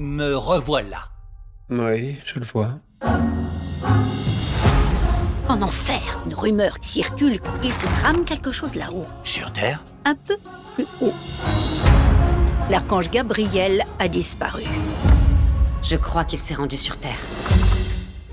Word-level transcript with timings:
Me 0.00 0.36
revoilà. 0.36 1.08
Oui, 1.70 2.14
je 2.24 2.38
le 2.38 2.44
vois. 2.44 2.78
En 5.48 5.60
enfer, 5.60 6.22
une 6.24 6.34
rumeur 6.34 6.76
circule 6.80 7.40
qu'il 7.60 7.74
se 7.74 7.86
trame 7.86 8.24
quelque 8.24 8.52
chose 8.52 8.76
là-haut. 8.76 9.06
Sur 9.24 9.52
Terre? 9.52 9.82
Un 10.04 10.14
peu 10.14 10.36
plus 10.76 10.86
haut. 11.00 11.12
L'archange 12.70 13.10
Gabriel 13.10 13.84
a 13.98 14.06
disparu. 14.06 14.62
Je 15.82 15.96
crois 15.96 16.22
qu'il 16.22 16.38
s'est 16.38 16.54
rendu 16.54 16.76
sur 16.76 16.96
Terre. 16.98 17.18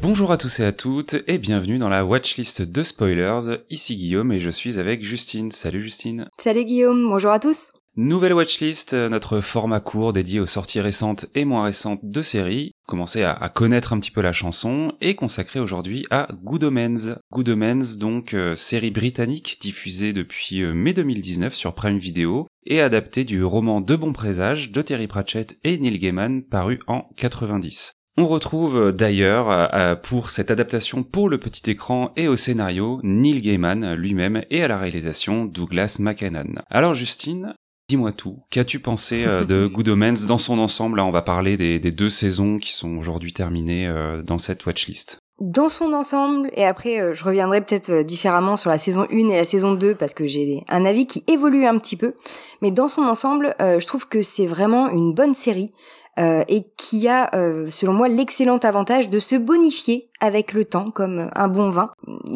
Bonjour 0.04 0.32
à 0.32 0.38
tous 0.38 0.60
et 0.60 0.66
à 0.66 0.72
toutes 0.72 1.16
et 1.26 1.40
bienvenue 1.40 1.80
dans 1.80 1.90
la 1.90 2.06
watchlist 2.06 2.62
de 2.62 2.84
spoilers. 2.84 3.64
Ici 3.72 3.96
Guillaume 3.96 4.32
et 4.32 4.40
je 4.40 4.52
suis 4.52 4.78
avec 4.78 5.04
Justine. 5.04 5.50
Salut 5.50 5.82
Justine. 5.82 6.30
Salut 6.38 6.64
Guillaume, 6.64 7.10
bonjour 7.10 7.32
à 7.32 7.40
tous. 7.40 7.72
Nouvelle 7.98 8.34
watchlist, 8.34 8.94
euh, 8.94 9.08
notre 9.08 9.40
format 9.40 9.80
court 9.80 10.12
dédié 10.12 10.42
aux 10.42 10.46
sorties 10.46 10.82
récentes 10.82 11.28
et 11.34 11.46
moins 11.46 11.64
récentes 11.64 12.02
de 12.04 12.22
séries. 12.22 12.74
Commencer 12.86 13.24
à, 13.24 13.48
connaître 13.48 13.94
un 13.94 14.00
petit 14.00 14.12
peu 14.12 14.20
la 14.20 14.34
chanson 14.34 14.92
et 15.00 15.16
consacré 15.16 15.62
aujourd'hui 15.62 16.06
à 16.12 16.28
Good 16.44 16.66
Omens. 16.66 17.16
Good 17.32 17.48
Omens, 17.48 17.98
donc 17.98 18.34
euh, 18.34 18.54
série 18.54 18.92
britannique 18.92 19.60
diffusée 19.62 20.12
depuis 20.12 20.62
euh, 20.62 20.74
mai 20.74 20.92
2019 20.92 21.56
sur 21.56 21.74
Prime 21.74 21.98
Video 21.98 22.48
et 22.66 22.82
adaptée 22.82 23.24
du 23.24 23.46
roman 23.46 23.80
De 23.80 23.96
bons 23.96 24.12
présages 24.12 24.72
de 24.72 24.82
Terry 24.82 25.08
Pratchett 25.08 25.58
et 25.64 25.78
Neil 25.78 25.98
Gaiman 25.98 26.44
paru 26.44 26.80
en 26.88 27.08
90. 27.16 27.94
On 28.18 28.28
retrouve 28.28 28.94
d'ailleurs 28.94 30.00
pour 30.02 30.30
cette 30.30 30.50
adaptation 30.50 31.04
pour 31.04 31.28
le 31.28 31.38
petit 31.38 31.70
écran 31.70 32.14
et 32.16 32.30
au 32.30 32.38
scénario 32.38 33.02
Neil 33.04 33.42
Gaiman 33.42 33.94
lui-même 33.94 34.42
et 34.50 34.64
à 34.64 34.70
la 34.70 34.78
réalisation 34.78 35.44
Douglas 35.44 35.98
McKinnon. 36.00 36.56
Alors 36.70 36.94
Justine, 36.94 37.54
Dis-moi 37.88 38.12
tout. 38.12 38.40
Qu'as-tu 38.50 38.80
pensé 38.80 39.26
euh, 39.26 39.46
de 39.46 39.68
Good 39.74 39.90
Omens 39.90 40.26
dans 40.28 40.38
son 40.38 40.58
ensemble? 40.60 40.98
Là, 40.98 41.06
on 41.06 41.12
va 41.12 41.22
parler 41.22 41.56
des, 41.58 41.80
des 41.80 41.92
deux 41.92 42.10
saisons 42.10 42.58
qui 42.58 42.74
sont 42.74 42.98
aujourd'hui 42.98 43.32
terminées 43.32 43.88
euh, 43.88 44.24
dans 44.24 44.40
cette 44.40 44.66
watchlist. 44.66 45.20
Dans 45.42 45.68
son 45.68 45.92
ensemble, 45.92 46.50
et 46.54 46.66
après 46.66 47.02
euh, 47.02 47.14
je 47.14 47.26
reviendrai 47.26 47.60
peut-être 47.60 47.90
euh, 47.90 48.04
différemment 48.04 48.56
sur 48.56 48.70
la 48.70 48.78
saison 48.78 49.06
1 49.12 49.18
et 49.32 49.36
la 49.36 49.44
saison 49.44 49.74
2 49.74 49.94
parce 49.94 50.14
que 50.14 50.26
j'ai 50.28 50.64
un 50.70 50.86
avis 50.86 51.08
qui 51.08 51.26
évolue 51.28 51.66
un 51.66 51.78
petit 51.78 51.98
peu, 51.98 52.14
mais 52.62 52.72
dans 52.72 52.88
son 52.88 53.02
ensemble, 53.02 53.54
euh, 53.60 53.78
je 53.82 53.86
trouve 53.86 54.08
que 54.08 54.22
c'est 54.22 54.46
vraiment 54.46 54.88
une 54.88 55.14
bonne 55.14 55.34
série 55.34 55.74
euh, 56.20 56.44
et 56.48 56.66
qui 56.78 57.08
a, 57.08 57.30
euh, 57.36 57.68
selon 57.70 57.94
moi, 57.94 58.08
l'excellent 58.08 58.58
avantage 58.58 59.10
de 59.10 59.20
se 59.20 59.36
bonifier 59.36 60.10
avec 60.22 60.54
le 60.54 60.66
temps, 60.66 60.92
comme 60.92 61.30
un 61.36 61.48
bon 61.48 61.70
vin. 61.70 61.90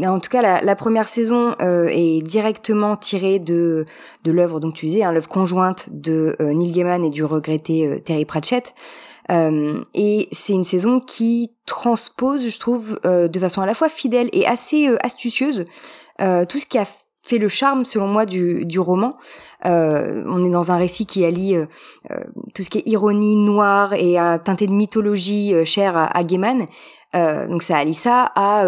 En 0.06 0.20
tout 0.20 0.30
cas, 0.30 0.62
la, 0.62 0.76
première 0.76 1.08
saison 1.08 1.56
euh, 1.62 1.88
est 1.90 2.22
directement 2.22 2.98
tirée 2.98 3.40
de 3.40 3.86
de 4.24 4.32
l'œuvre, 4.32 4.60
donc 4.60 4.74
tu 4.74 4.86
disais, 4.86 5.04
hein, 5.04 5.12
l'œuvre 5.12 5.30
conjointe 5.30 5.88
de 5.92 6.36
euh, 6.42 6.54
Neil 6.54 6.74
Gaiman 6.74 7.04
et 7.06 7.10
du 7.10 7.24
regretté 7.24 7.88
euh, 7.88 8.00
Terry 8.00 8.26
Pratchett. 8.26 8.74
Euh, 9.32 9.82
et 9.94 10.28
c'est 10.32 10.54
une 10.54 10.64
saison 10.64 11.00
qui 11.00 11.52
transpose, 11.66 12.48
je 12.48 12.60
trouve, 12.60 13.00
euh, 13.06 13.28
de 13.28 13.40
façon 13.40 13.62
à 13.62 13.66
la 13.66 13.74
fois 13.74 13.90
fidèle 13.90 14.30
et 14.34 14.48
assez 14.48 14.88
euh, 14.88 14.98
astucieuse 15.04 15.66
tout 16.50 16.60
ce 16.60 16.66
qui 16.66 16.78
a 16.78 16.86
fait 17.22 17.38
le 17.38 17.48
charme, 17.48 17.86
selon 17.86 18.08
moi, 18.08 18.25
du, 18.25 18.66
du 18.66 18.80
roman. 18.80 19.17
Euh, 19.66 20.23
on 20.28 20.44
est 20.44 20.50
dans 20.50 20.72
un 20.72 20.78
récit 20.78 21.06
qui 21.06 21.26
allie 21.26 21.56
euh, 21.56 21.66
euh, 22.11 22.20
tout 22.53 22.64
ce 22.64 22.70
qui 22.70 22.80
est 22.80 22.88
ironie 22.88 23.36
noire 23.36 23.94
et 23.94 24.17
un 24.17 24.38
teinté 24.38 24.67
de 24.67 24.72
mythologie 24.72 25.53
euh, 25.53 25.66
chère 25.66 25.98
à, 25.98 26.06
à 26.06 26.23
Gaiman. 26.23 26.66
Euh, 27.16 27.48
donc 27.48 27.64
ça 27.64 27.78
allie 27.78 27.94
ça 27.94 28.31
à 28.36 28.64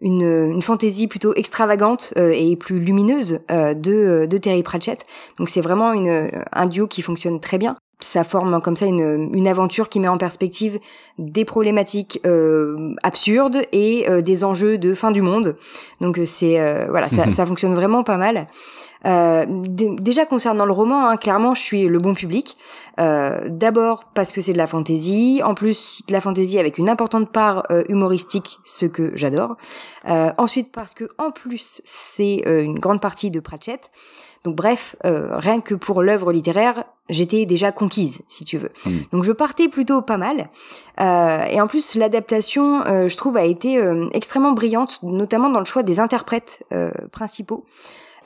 une, 0.00 0.22
une 0.22 0.62
fantaisie 0.62 1.06
plutôt 1.06 1.32
extravagante 1.34 2.12
et 2.16 2.56
plus 2.56 2.80
lumineuse 2.80 3.40
de, 3.48 4.26
de 4.26 4.38
Terry 4.38 4.62
Pratchett. 4.64 5.04
Donc 5.38 5.48
c'est 5.48 5.60
vraiment 5.60 5.92
une, 5.92 6.30
un 6.52 6.66
duo 6.66 6.88
qui 6.88 7.02
fonctionne 7.02 7.38
très 7.38 7.56
bien 7.56 7.76
ça 8.04 8.22
forme 8.22 8.60
comme 8.60 8.76
ça 8.76 8.86
une, 8.86 9.30
une 9.32 9.48
aventure 9.48 9.88
qui 9.88 9.98
met 9.98 10.08
en 10.08 10.18
perspective 10.18 10.78
des 11.18 11.44
problématiques 11.44 12.20
euh, 12.26 12.94
absurdes 13.02 13.62
et 13.72 14.08
euh, 14.08 14.20
des 14.20 14.44
enjeux 14.44 14.78
de 14.78 14.94
fin 14.94 15.10
du 15.10 15.22
monde. 15.22 15.56
Donc 16.00 16.20
c'est 16.24 16.60
euh, 16.60 16.86
voilà, 16.90 17.08
ça, 17.08 17.30
ça, 17.30 17.46
fonctionne 17.46 17.74
vraiment 17.74 18.02
pas 18.02 18.16
mal. 18.16 18.46
Euh, 19.06 19.44
déjà 19.46 20.24
concernant 20.24 20.64
le 20.64 20.72
roman, 20.72 21.08
hein, 21.08 21.16
clairement, 21.16 21.54
je 21.54 21.60
suis 21.60 21.86
le 21.86 21.98
bon 21.98 22.14
public. 22.14 22.56
Euh, 23.00 23.48
D'abord 23.48 24.04
parce 24.14 24.32
que 24.32 24.40
c'est 24.40 24.52
de 24.52 24.58
la 24.58 24.66
fantaisie, 24.66 25.42
en 25.44 25.54
plus 25.54 26.02
de 26.06 26.12
la 26.12 26.20
fantaisie 26.20 26.58
avec 26.58 26.78
une 26.78 26.88
importante 26.88 27.30
part 27.30 27.64
euh, 27.70 27.84
humoristique, 27.88 28.60
ce 28.64 28.86
que 28.86 29.12
j'adore. 29.14 29.56
ensuite 30.38 30.70
parce 30.72 30.94
que 30.94 31.08
en 31.18 31.30
plus 31.30 31.80
c'est 31.84 32.42
une 32.46 32.78
grande 32.78 33.00
partie 33.00 33.30
de 33.30 33.40
Pratchett. 33.40 33.90
Donc 34.44 34.56
bref, 34.56 34.94
euh, 35.06 35.28
rien 35.32 35.62
que 35.62 35.74
pour 35.74 36.02
l'œuvre 36.02 36.30
littéraire, 36.30 36.84
j'étais 37.08 37.46
déjà 37.46 37.72
conquise, 37.72 38.20
si 38.28 38.44
tu 38.44 38.58
veux. 38.58 38.68
Mmh. 38.84 38.90
Donc 39.10 39.24
je 39.24 39.32
partais 39.32 39.68
plutôt 39.68 40.02
pas 40.02 40.18
mal. 40.18 40.50
Euh, 41.00 41.44
et 41.44 41.60
en 41.62 41.66
plus, 41.66 41.94
l'adaptation, 41.94 42.84
euh, 42.86 43.08
je 43.08 43.16
trouve, 43.16 43.38
a 43.38 43.44
été 43.44 43.78
euh, 43.78 44.06
extrêmement 44.12 44.52
brillante, 44.52 45.00
notamment 45.02 45.48
dans 45.48 45.60
le 45.60 45.64
choix 45.64 45.82
des 45.82 45.98
interprètes 45.98 46.62
euh, 46.72 46.90
principaux. 47.10 47.64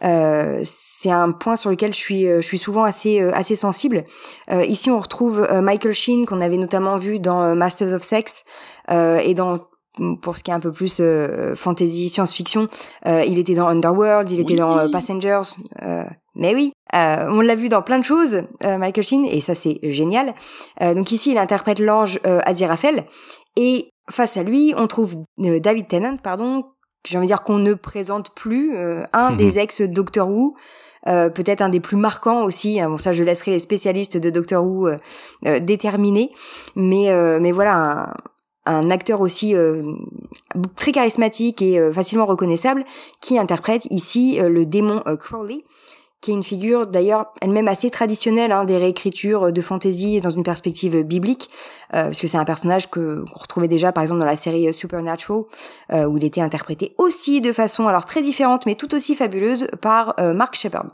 Euh, 0.03 0.63
c'est 0.65 1.11
un 1.11 1.31
point 1.31 1.55
sur 1.55 1.71
lequel 1.71 1.93
je 1.93 1.99
suis, 1.99 2.25
je 2.27 2.41
suis 2.41 2.59
souvent 2.59 2.83
assez, 2.83 3.21
assez 3.21 3.55
sensible. 3.55 4.05
ici, 4.51 4.91
on 4.91 4.99
retrouve 4.99 5.47
Michael 5.61 5.93
Sheen 5.93 6.27
qu'on 6.27 6.41
avait 6.41 6.57
notamment 6.57 6.97
vu 6.97 7.21
dans 7.21 7.55
Masters 7.55 7.93
of 7.93 8.03
Sex 8.03 8.45
et 8.91 9.35
dans 9.35 9.59
pour 10.21 10.37
ce 10.37 10.43
qui 10.43 10.51
est 10.51 10.55
un 10.55 10.61
peu 10.61 10.73
plus 10.73 10.99
euh, 11.01 11.55
fantasy 11.55 12.09
science-fiction, 12.09 12.69
euh, 13.07 13.25
il 13.27 13.39
était 13.39 13.55
dans 13.55 13.69
Underworld, 13.69 14.31
il 14.31 14.41
était 14.41 14.57
dans 14.57 14.79
euh, 14.79 14.89
Passengers. 14.89 15.43
mais 16.35 16.55
oui, 16.55 16.73
on 16.93 17.41
l'a 17.41 17.55
vu 17.55 17.69
dans 17.69 17.83
plein 17.83 17.99
de 17.99 18.05
choses, 18.05 18.43
Michael 18.63 19.05
Sheen, 19.05 19.25
et 19.25 19.41
ça 19.41 19.55
c'est 19.55 19.79
génial. 19.83 20.35
donc 20.81 21.13
ici, 21.13 21.33
il 21.33 21.39
interprète 21.39 21.81
l'ange 21.81 22.21
Aziraphale, 22.25 23.05
et 23.57 23.91
face 24.11 24.37
à 24.37 24.43
lui, 24.43 24.75
on 24.77 24.87
trouve 24.87 25.17
David 25.39 25.89
Tennant, 25.89 26.17
pardon, 26.17 26.65
j'ai 27.07 27.19
envie 27.19 27.27
de 27.27 27.33
dire 27.33 27.43
qu'on 27.43 27.59
ne 27.59 27.75
présente 27.75 28.35
plus, 28.35 28.77
un 29.13 29.33
des 29.37 29.59
ex 29.59 29.83
Doctor 29.83 30.29
Who. 30.29 30.55
Euh, 31.07 31.31
peut-être 31.31 31.63
un 31.63 31.69
des 31.69 31.81
plus 31.81 31.97
marquants 31.97 32.45
aussi. 32.45 32.81
Hein. 32.81 32.91
Bon, 32.91 32.99
ça, 32.99 33.13
je 33.13 33.23
laisserai 33.23 33.53
les 33.53 33.59
spécialistes 33.59 34.17
de 34.17 34.31
Doctor 34.31 34.65
Who 34.65 34.89
euh, 34.89 35.61
déterminer. 35.61 36.31
Mais, 36.77 37.09
mais 37.41 37.53
voilà, 37.53 37.75
un, 37.75 38.15
un 38.69 38.91
acteur 38.91 39.21
aussi 39.21 39.55
euh, 39.55 39.83
très 40.77 40.93
charismatique 40.93 41.63
et 41.63 41.79
euh, 41.79 41.93
facilement 41.93 42.27
reconnaissable 42.27 42.85
qui 43.21 43.39
interprète 43.39 43.87
ici 43.91 44.39
euh, 44.41 44.49
le 44.49 44.67
démon 44.67 45.03
Crowley 45.19 45.65
qui 46.21 46.33
est 46.33 46.35
une 46.35 46.43
figure 46.43 46.89
d'ailleurs 46.89 47.27
elle-même 47.41 47.69
assez 47.69 47.91
traditionnelle 47.91 48.51
hein, 48.51 48.65
des 48.65 48.77
réécritures 48.77 49.53
de 49.53 49.61
fantasy 49.61 50.21
dans 50.21 50.31
une 50.31 50.43
perspective 50.43 51.03
biblique, 51.03 51.49
que 51.93 52.13
c'est 52.13 52.37
un 52.37 52.45
personnage 52.45 52.91
que 52.91 53.23
qu'on 53.23 53.39
retrouvait 53.39 53.69
déjà 53.69 53.93
par 53.93 54.03
exemple 54.03 54.19
dans 54.19 54.27
la 54.27 54.35
série 54.35 54.75
Supernatural, 54.75 55.45
où 55.93 56.17
il 56.17 56.25
était 56.25 56.41
interprété 56.41 56.93
aussi 56.99 57.41
de 57.41 57.53
façon 57.53 57.87
alors 57.87 58.05
très 58.05 58.21
différente 58.21 58.67
mais 58.67 58.75
tout 58.75 58.97
aussi 58.97 59.15
fabuleuse 59.15 59.69
par 59.81 60.17
Mark 60.35 60.57
Shepard. 60.57 60.89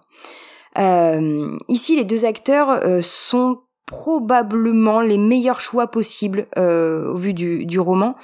ici, 1.70 1.96
les 1.96 2.04
deux 2.04 2.26
acteurs 2.26 3.02
sont 3.02 3.60
probablement 3.86 5.00
les 5.00 5.18
meilleurs 5.18 5.60
choix 5.60 5.88
possibles 5.88 6.46
euh, 6.58 7.12
au 7.12 7.16
vu 7.16 7.34
du, 7.34 7.66
du 7.66 7.78
roman. 7.78 8.16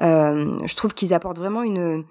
Euh, 0.00 0.52
je 0.64 0.76
trouve 0.76 0.94
qu'ils 0.94 1.14
apportent 1.14 1.38
vraiment 1.38 1.62
une 1.62 2.04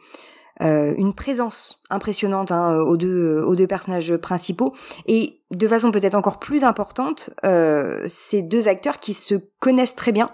euh, 0.63 0.95
une 0.97 1.13
présence 1.13 1.83
impressionnante 1.91 2.51
hein, 2.51 2.77
aux 2.79 2.97
deux 2.97 3.43
aux 3.43 3.55
deux 3.55 3.67
personnages 3.67 4.15
principaux. 4.17 4.73
Et 5.05 5.39
de 5.51 5.67
façon 5.67 5.91
peut-être 5.91 6.15
encore 6.15 6.39
plus 6.39 6.63
importante, 6.63 7.29
euh, 7.45 8.03
ces 8.07 8.41
deux 8.41 8.67
acteurs 8.67 8.99
qui 8.99 9.13
se 9.13 9.35
connaissent 9.59 9.95
très 9.95 10.11
bien 10.11 10.29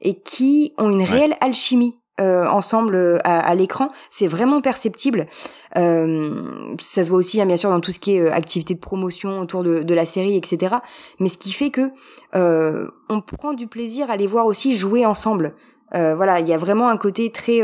et 0.00 0.20
qui 0.20 0.72
ont 0.78 0.90
une 0.90 1.02
réelle 1.02 1.36
alchimie 1.40 1.97
euh, 2.20 2.46
ensemble 2.48 2.94
euh, 2.94 3.18
à, 3.24 3.40
à 3.40 3.54
l'écran, 3.54 3.90
c'est 4.10 4.26
vraiment 4.26 4.60
perceptible. 4.60 5.26
Euh, 5.76 6.30
ça 6.80 7.04
se 7.04 7.10
voit 7.10 7.18
aussi, 7.18 7.40
hein, 7.40 7.46
bien 7.46 7.56
sûr, 7.56 7.70
dans 7.70 7.80
tout 7.80 7.92
ce 7.92 7.98
qui 7.98 8.16
est 8.16 8.20
euh, 8.20 8.32
activité 8.32 8.74
de 8.74 8.80
promotion 8.80 9.40
autour 9.40 9.62
de, 9.62 9.82
de, 9.82 9.94
la 9.94 10.06
série, 10.06 10.36
etc. 10.36 10.76
Mais 11.20 11.28
ce 11.28 11.38
qui 11.38 11.52
fait 11.52 11.70
que 11.70 11.90
euh, 12.34 12.88
on 13.08 13.20
prend 13.20 13.52
du 13.52 13.66
plaisir 13.66 14.10
à 14.10 14.16
les 14.16 14.26
voir 14.26 14.46
aussi 14.46 14.74
jouer 14.74 15.06
ensemble. 15.06 15.54
voilà, 15.92 16.40
il 16.40 16.48
y 16.48 16.52
a 16.52 16.58
vraiment 16.58 16.88
un 16.88 16.98
côté 16.98 17.30
très, 17.30 17.62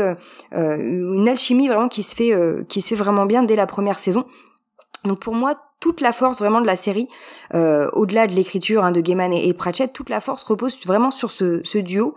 une 0.51 1.29
alchimie 1.29 1.67
vraiment 1.67 1.89
qui 1.89 2.01
se 2.01 2.15
fait, 2.15 2.33
qui 2.67 2.81
se 2.81 2.89
fait 2.89 2.95
vraiment 2.95 3.25
bien 3.27 3.43
dès 3.43 3.55
la 3.55 3.67
première 3.67 3.99
saison. 3.99 4.25
Donc 5.05 5.19
pour 5.19 5.35
moi, 5.35 5.55
toute 5.79 6.01
la 6.01 6.13
force 6.13 6.39
vraiment 6.39 6.61
de 6.61 6.65
la 6.65 6.75
série, 6.75 7.07
euh, 7.53 7.89
au-delà 7.93 8.27
de 8.27 8.33
l'écriture 8.33 8.83
hein, 8.83 8.91
de 8.91 9.01
Gaiman 9.01 9.31
et, 9.31 9.47
et, 9.47 9.53
Pratchett, 9.53 9.93
toute 9.93 10.09
la 10.09 10.19
force 10.19 10.43
repose 10.43 10.77
vraiment 10.85 11.11
sur 11.11 11.31
ce, 11.31 11.61
ce 11.63 11.77
duo, 11.77 12.15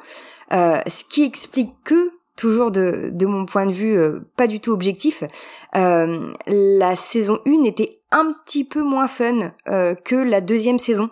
euh, 0.52 0.81
ce 0.87 1.05
qui 1.05 1.23
explique 1.25 1.73
que 1.84 2.12
toujours 2.38 2.70
de, 2.70 3.26
mon 3.26 3.44
point 3.44 3.67
de 3.67 3.73
vue 3.73 3.99
euh, 3.99 4.20
pas 4.37 4.46
du 4.46 4.61
tout 4.61 4.70
objectif, 4.70 5.25
euh, 5.76 6.32
la 6.46 6.96
saison 6.96 7.40
1 7.46 7.64
était 7.64 7.99
un 8.12 8.32
petit 8.32 8.64
peu 8.64 8.82
moins 8.82 9.08
fun 9.08 9.52
euh, 9.69 9.94
que 9.94 10.14
la 10.14 10.40
deuxième 10.40 10.79
saison, 10.79 11.11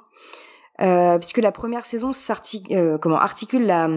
puisque 0.78 1.38
la 1.38 1.52
première 1.52 1.84
saison 1.84 2.12
comment 3.00 3.18
articule 3.18 3.66
la 3.66 3.88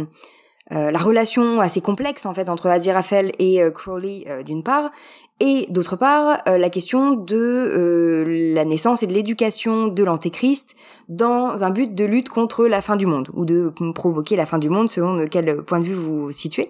la 0.72 1.00
relation 1.00 1.60
assez 1.60 1.82
complexe 1.82 2.28
en 2.28 2.34
fait 2.36 2.48
entre 2.48 2.68
Aziraphale 2.68 3.32
et 3.40 3.60
Crowley 3.74 4.26
d'une 4.46 4.64
part, 4.64 4.92
et 5.40 5.66
d'autre 5.70 5.96
part 5.96 6.44
la 6.46 6.70
question 6.70 7.16
de 7.16 8.54
la 8.54 8.66
naissance 8.66 9.02
et 9.02 9.08
de 9.08 9.14
l'éducation 9.14 9.88
de 9.88 10.04
l'antéchrist 10.04 10.76
dans 11.10 11.64
un 11.64 11.72
but 11.72 11.96
de 11.96 12.06
lutte 12.06 12.30
contre 12.30 12.68
la 12.68 12.82
fin 12.82 12.96
du 12.96 13.08
monde 13.08 13.30
ou 13.34 13.46
de 13.46 13.74
provoquer 13.94 14.36
la 14.36 14.46
fin 14.46 14.60
du 14.60 14.70
monde 14.70 14.92
selon 14.92 15.26
quel 15.26 15.64
point 15.64 15.80
de 15.80 15.86
vue 15.86 15.96
vous 15.96 16.32
situez. 16.32 16.70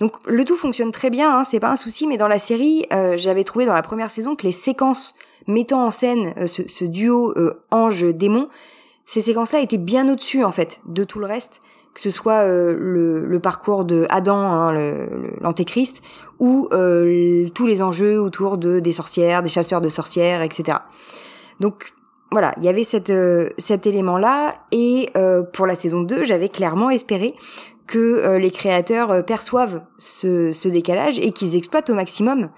Donc 0.00 0.14
le 0.26 0.44
tout 0.44 0.56
fonctionne 0.56 0.92
très 0.92 1.10
bien, 1.10 1.38
hein, 1.38 1.44
c'est 1.44 1.60
pas 1.60 1.70
un 1.70 1.76
souci, 1.76 2.06
mais 2.06 2.16
dans 2.16 2.28
la 2.28 2.38
série, 2.38 2.86
euh, 2.92 3.16
j'avais 3.16 3.44
trouvé 3.44 3.66
dans 3.66 3.74
la 3.74 3.82
première 3.82 4.10
saison 4.10 4.36
que 4.36 4.44
les 4.44 4.52
séquences 4.52 5.16
mettant 5.46 5.84
en 5.84 5.90
scène 5.90 6.34
euh, 6.38 6.46
ce, 6.46 6.84
duo 6.84 7.32
euh, 7.36 7.60
ange-démon, 7.70 8.48
ces 9.04 9.22
séquences-là 9.22 9.60
étaient 9.60 9.78
bien 9.78 10.08
au-dessus 10.08 10.44
en 10.44 10.52
fait 10.52 10.80
de 10.86 11.02
tout 11.02 11.18
le 11.18 11.26
reste, 11.26 11.60
que 11.94 12.00
ce 12.00 12.10
soit 12.10 12.46
le, 12.46 13.40
parcours 13.42 13.84
de 13.84 14.06
Adam, 14.10 14.36
hein, 14.36 14.72
l'antéchrist, 15.40 16.00
ou 16.38 16.68
tous 16.70 17.66
les 17.66 17.82
enjeux 17.82 18.20
autour 18.20 18.58
de 18.58 18.78
des 18.78 18.92
sorcières, 18.92 19.42
des 19.42 19.48
chasseurs 19.48 19.80
de 19.80 19.88
sorcières, 19.88 20.42
etc. 20.42 20.78
Donc 21.58 21.94
voilà, 22.30 22.52
il 22.58 22.64
y 22.64 22.68
avait 22.68 22.84
cet 22.84 23.08
élément-là, 23.86 24.56
et 24.70 25.08
pour 25.54 25.66
la 25.66 25.74
saison 25.74 26.02
2, 26.02 26.22
j'avais 26.22 26.50
clairement 26.50 26.90
espéré 26.90 27.34
que 27.88 27.98
euh, 27.98 28.38
les 28.38 28.52
créateurs 28.52 29.10
euh, 29.10 29.22
perçoivent 29.22 29.82
ce, 29.98 30.52
ce 30.52 30.68
décalage 30.68 31.18
et 31.18 31.32
qu'ils 31.32 31.56
exploitent 31.56 31.90
au 31.90 31.94
maximum 31.94 32.50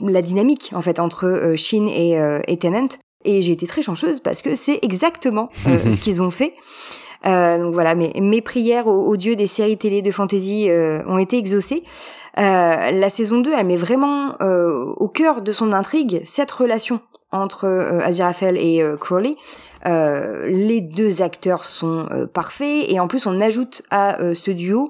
la 0.00 0.20
dynamique 0.20 0.72
en 0.74 0.82
fait 0.82 1.00
entre 1.00 1.26
euh, 1.26 1.56
Shin 1.56 1.88
et, 1.88 2.16
et 2.46 2.58
Tennant. 2.58 2.88
Et 3.24 3.40
j'ai 3.40 3.52
été 3.52 3.66
très 3.66 3.82
chanceuse 3.82 4.20
parce 4.20 4.42
que 4.42 4.54
c'est 4.54 4.78
exactement 4.82 5.48
ce 5.64 5.98
qu'ils 5.98 6.20
ont 6.22 6.30
fait. 6.30 6.52
donc 7.24 7.72
voilà, 7.72 7.94
mes, 7.94 8.12
mes 8.20 8.42
prières 8.42 8.86
aux, 8.86 9.16
dieux 9.16 9.34
des 9.34 9.46
séries 9.46 9.78
télé 9.78 10.02
de 10.02 10.10
fantasy 10.10 10.68
ont 11.06 11.16
été 11.16 11.38
exaucées. 11.38 11.82
la 12.36 13.08
saison 13.08 13.40
2, 13.40 13.50
elle 13.58 13.64
met 13.64 13.78
vraiment 13.78 14.36
au 14.42 15.08
cœur 15.08 15.40
de 15.40 15.52
son 15.52 15.72
intrigue 15.72 16.20
cette 16.26 16.50
relation 16.50 17.00
entre 17.32 17.66
Aziraphale 18.02 18.58
et 18.58 18.84
Crowley. 19.00 19.36
Euh, 19.86 20.46
les 20.46 20.80
deux 20.80 21.20
acteurs 21.20 21.64
sont 21.64 22.06
euh, 22.10 22.26
parfaits 22.26 22.86
et 22.88 23.00
en 23.00 23.06
plus 23.06 23.26
on 23.26 23.38
ajoute 23.40 23.82
à 23.90 24.18
euh, 24.20 24.34
ce 24.34 24.50
duo 24.50 24.86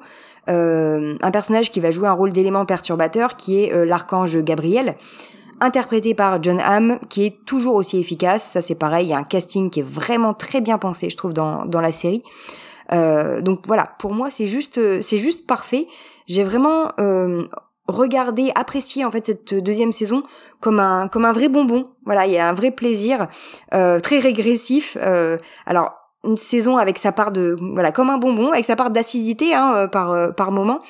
un 0.46 1.31
personnage 1.32 1.70
qui 1.70 1.81
va 1.81 1.91
jouer 1.91 2.06
un 2.06 2.12
rôle 2.12 2.31
d'élément 2.31 2.67
perturbateur 2.67 3.35
qui 3.37 3.64
est 3.64 3.87
l'archange 3.87 4.37
Gabriel 4.37 4.94
interprété 5.61 6.12
par 6.12 6.43
John 6.43 6.61
Hamm, 6.61 6.99
qui 7.08 7.25
est 7.25 7.46
toujours 7.46 7.76
aussi 7.76 7.99
efficace. 7.99 8.43
Ça, 8.43 8.61
c'est 8.61 8.75
pareil, 8.75 9.06
il 9.06 9.08
y 9.08 9.14
a 9.14 9.17
un 9.17 9.25
casting 9.25 9.70
qui 9.70 9.81
est 9.81 9.85
vraiment 9.85 10.35
très 10.35 10.61
bien 10.61 10.76
pensé, 10.76 11.08
je 11.08 11.17
trouve, 11.17 11.32
dans, 11.32 11.64
dans 11.64 11.81
la 11.81 11.93
série. 11.93 12.23
Donc 12.90 13.61
voilà, 13.67 13.94
pour 13.99 14.12
moi, 14.12 14.31
c'est 14.31 14.47
juste, 14.47 15.00
c'est 15.00 15.17
juste 15.17 15.47
parfait. 15.47 15.87
J'ai 16.26 16.44
vraiment 16.44 16.90
regarder, 17.87 18.51
apprécier 18.55 19.05
en 19.05 19.11
fait 19.11 19.27
cette 19.27 19.55
deuxième 19.55 19.93
saison 19.93 20.23
comme 20.61 20.81
un 20.81 21.09
comme 21.09 21.25
un 21.25 21.33
vrai 21.33 21.49
bonbon. 21.49 21.89
Voilà, 22.05 22.27
il 22.27 22.33
y 22.33 22.39
a 22.39 22.49
un 22.49 22.53
vrai 22.53 22.71
plaisir 22.71 23.29
euh, 23.75 24.01
très 24.01 24.19
régressif. 24.19 24.97
Euh, 25.01 25.37
alors 25.67 25.93
une 26.25 26.37
saison 26.37 26.77
avec 26.79 26.99
sa 26.99 27.13
part 27.13 27.33
de 27.33 27.57
voilà 27.61 27.93
comme 27.93 28.11
un 28.11 28.19
bonbon 28.19 28.53
avec 28.53 28.65
sa 28.65 28.77
part 28.77 28.91
d'acidité 28.91 29.55
hein, 29.55 29.75
euh, 29.77 29.89
par 29.89 30.13
euh, 30.13 30.31
par 30.31 30.51
moment. 30.51 30.81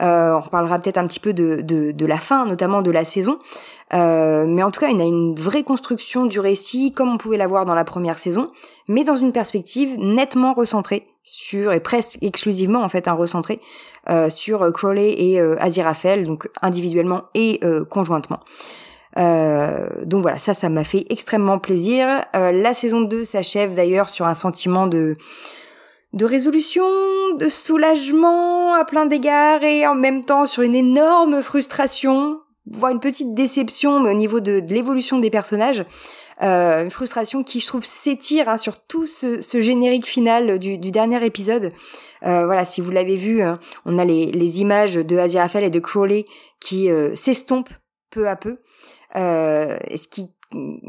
Euh, 0.00 0.32
on 0.34 0.40
reparlera 0.40 0.78
peut-être 0.78 0.98
un 0.98 1.06
petit 1.06 1.18
peu 1.18 1.32
de, 1.32 1.60
de, 1.60 1.90
de 1.90 2.06
la 2.06 2.18
fin, 2.18 2.46
notamment 2.46 2.82
de 2.82 2.90
la 2.92 3.04
saison. 3.04 3.38
Euh, 3.94 4.44
mais 4.46 4.62
en 4.62 4.70
tout 4.70 4.80
cas, 4.80 4.88
il 4.88 4.98
y 4.98 5.02
a 5.02 5.06
une 5.06 5.34
vraie 5.34 5.62
construction 5.62 6.26
du 6.26 6.40
récit, 6.40 6.92
comme 6.92 7.08
on 7.08 7.18
pouvait 7.18 7.36
l'avoir 7.36 7.64
dans 7.64 7.74
la 7.74 7.84
première 7.84 8.18
saison, 8.18 8.50
mais 8.86 9.04
dans 9.04 9.16
une 9.16 9.32
perspective 9.32 9.96
nettement 9.98 10.52
recentrée 10.52 11.04
sur, 11.22 11.72
et 11.72 11.80
presque 11.80 12.18
exclusivement 12.22 12.82
en 12.82 12.88
fait 12.88 13.08
un 13.08 13.12
recentré 13.12 13.58
euh, 14.10 14.30
sur 14.30 14.72
Crowley 14.72 15.14
et 15.16 15.40
euh, 15.40 15.56
Aziraphale, 15.58 16.24
donc 16.24 16.48
individuellement 16.62 17.24
et 17.34 17.60
euh, 17.64 17.84
conjointement. 17.84 18.40
Euh, 19.16 20.04
donc 20.04 20.22
voilà, 20.22 20.38
ça, 20.38 20.54
ça 20.54 20.68
m'a 20.68 20.84
fait 20.84 21.06
extrêmement 21.08 21.58
plaisir. 21.58 22.24
la 22.34 22.74
saison 22.74 23.00
2 23.00 23.24
s'achève 23.24 23.74
d'ailleurs 23.74 24.10
sur 24.10 24.26
un 24.26 24.34
sentiment 24.34 24.86
de 24.86 25.14
de 26.14 26.24
résolution, 26.24 26.84
de 27.38 27.48
soulagement 27.48 28.72
à 28.74 28.86
plein 28.86 29.04
d'égards 29.04 29.62
et 29.62 29.86
en 29.86 29.94
même 29.94 30.24
temps 30.24 30.46
sur 30.46 30.62
une 30.62 30.74
énorme 30.74 31.42
frustration 31.42 32.40
voire 32.70 32.92
une 32.92 33.00
petite 33.00 33.34
déception 33.34 33.96
au 33.96 34.12
niveau 34.14 34.40
de, 34.40 34.62
l'évolution 34.68 35.18
des 35.18 35.30
personnages. 35.30 35.84
Euh, 36.40 36.84
une 36.84 36.90
frustration 36.90 37.42
qui, 37.42 37.58
je 37.58 37.66
trouve, 37.66 37.84
s'étire 37.84 38.48
hein, 38.48 38.56
sur 38.56 38.78
tout 38.78 39.06
ce, 39.06 39.42
ce, 39.42 39.60
générique 39.60 40.06
final 40.06 40.60
du, 40.60 40.78
du 40.78 40.92
dernier 40.92 41.24
épisode. 41.24 41.70
Euh, 42.24 42.46
voilà, 42.46 42.64
si 42.64 42.80
vous 42.80 42.92
l'avez 42.92 43.16
vu, 43.16 43.42
hein, 43.42 43.58
on 43.84 43.98
a 43.98 44.04
les, 44.04 44.26
les, 44.26 44.60
images 44.60 44.94
de 44.94 45.16
Aziraphale 45.16 45.64
et 45.64 45.70
de 45.70 45.80
Crowley 45.80 46.24
qui 46.60 46.90
euh, 46.90 47.16
s'estompent 47.16 47.72
peu 48.10 48.28
à 48.28 48.36
peu. 48.36 48.58
Euh, 49.16 49.76
ce 49.96 50.06
qui 50.08 50.34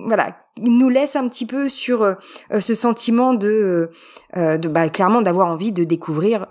voilà 0.05 0.37
nous 0.61 0.89
laisse 0.89 1.15
un 1.17 1.27
petit 1.27 1.45
peu 1.45 1.67
sur 1.67 2.01
euh, 2.01 2.15
ce 2.59 2.75
sentiment 2.75 3.33
de, 3.33 3.89
euh, 4.35 4.57
de 4.57 4.67
bah, 4.67 4.89
clairement 4.89 5.21
d'avoir 5.21 5.47
envie 5.47 5.71
de 5.71 5.83
découvrir 5.83 6.47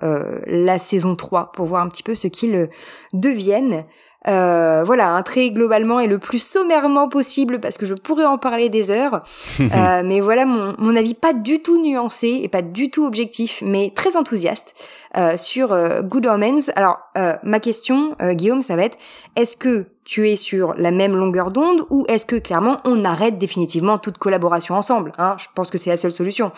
la 0.47 0.79
saison 0.79 1.17
3 1.17 1.53
pour 1.53 1.67
voir 1.67 1.83
un 1.83 1.89
petit 1.89 2.03
peu 2.03 2.15
ce 2.15 2.29
qu'ils 2.29 2.69
deviennent. 3.13 3.85
Euh, 4.27 4.83
voilà, 4.85 5.11
un 5.11 5.23
trait 5.23 5.51
globalement 5.51 6.01
et 6.01 6.09
le 6.09 6.19
plus 6.19 6.43
sommairement 6.43 7.09
possible 7.09 7.61
parce 7.61 7.79
que 7.79 7.87
je 7.87 7.95
pourrais 7.95 8.25
en 8.25 8.37
parler 8.37 8.69
des 8.69 8.91
heures. 8.91 9.21
euh, 9.61 10.03
mais 10.05 10.19
voilà 10.21 10.45
mon, 10.45 10.75
mon, 10.79 10.97
avis 10.97 11.15
pas 11.15 11.33
du 11.33 11.63
tout 11.63 11.81
nuancé 11.81 12.41
et 12.43 12.49
pas 12.49 12.63
du 12.63 12.91
tout 12.91 13.07
objectif, 13.07 13.63
mais 13.65 13.93
très 13.95 14.17
enthousiaste 14.17 14.75
euh, 15.17 15.37
sur 15.37 15.73
euh, 15.73 16.03
Good 16.03 16.27
Omens. 16.27 16.71
Alors, 16.75 16.99
euh, 17.17 17.37
ma 17.45 17.61
question, 17.61 18.17
Guillaume, 18.21 18.63
ça 18.63 18.75
va 18.75 18.85
être, 18.85 18.99
est-ce 19.37 19.57
que 19.57 19.87
tu 20.09 20.31
es 20.31 20.37
sur 20.37 20.75
la 20.75 20.91
même 20.91 21.15
longueur 21.15 21.51
d'onde 21.51 21.83
ou 21.91 22.07
est-ce 22.09 22.25
que 22.25 22.37
clairement 22.37 22.81
on 22.85 23.05
arrête 23.05 23.37
définitivement 23.37 23.99
toute 23.99 24.17
collaboration 24.17 24.75
ensemble 24.75 25.13
hein? 25.19 25.37
Je 25.39 25.47
pense 25.55 25.71
que 25.71 25.77
c'est 25.77 25.91
la 25.91 25.99
seule 25.99 26.13
solution. 26.13 26.51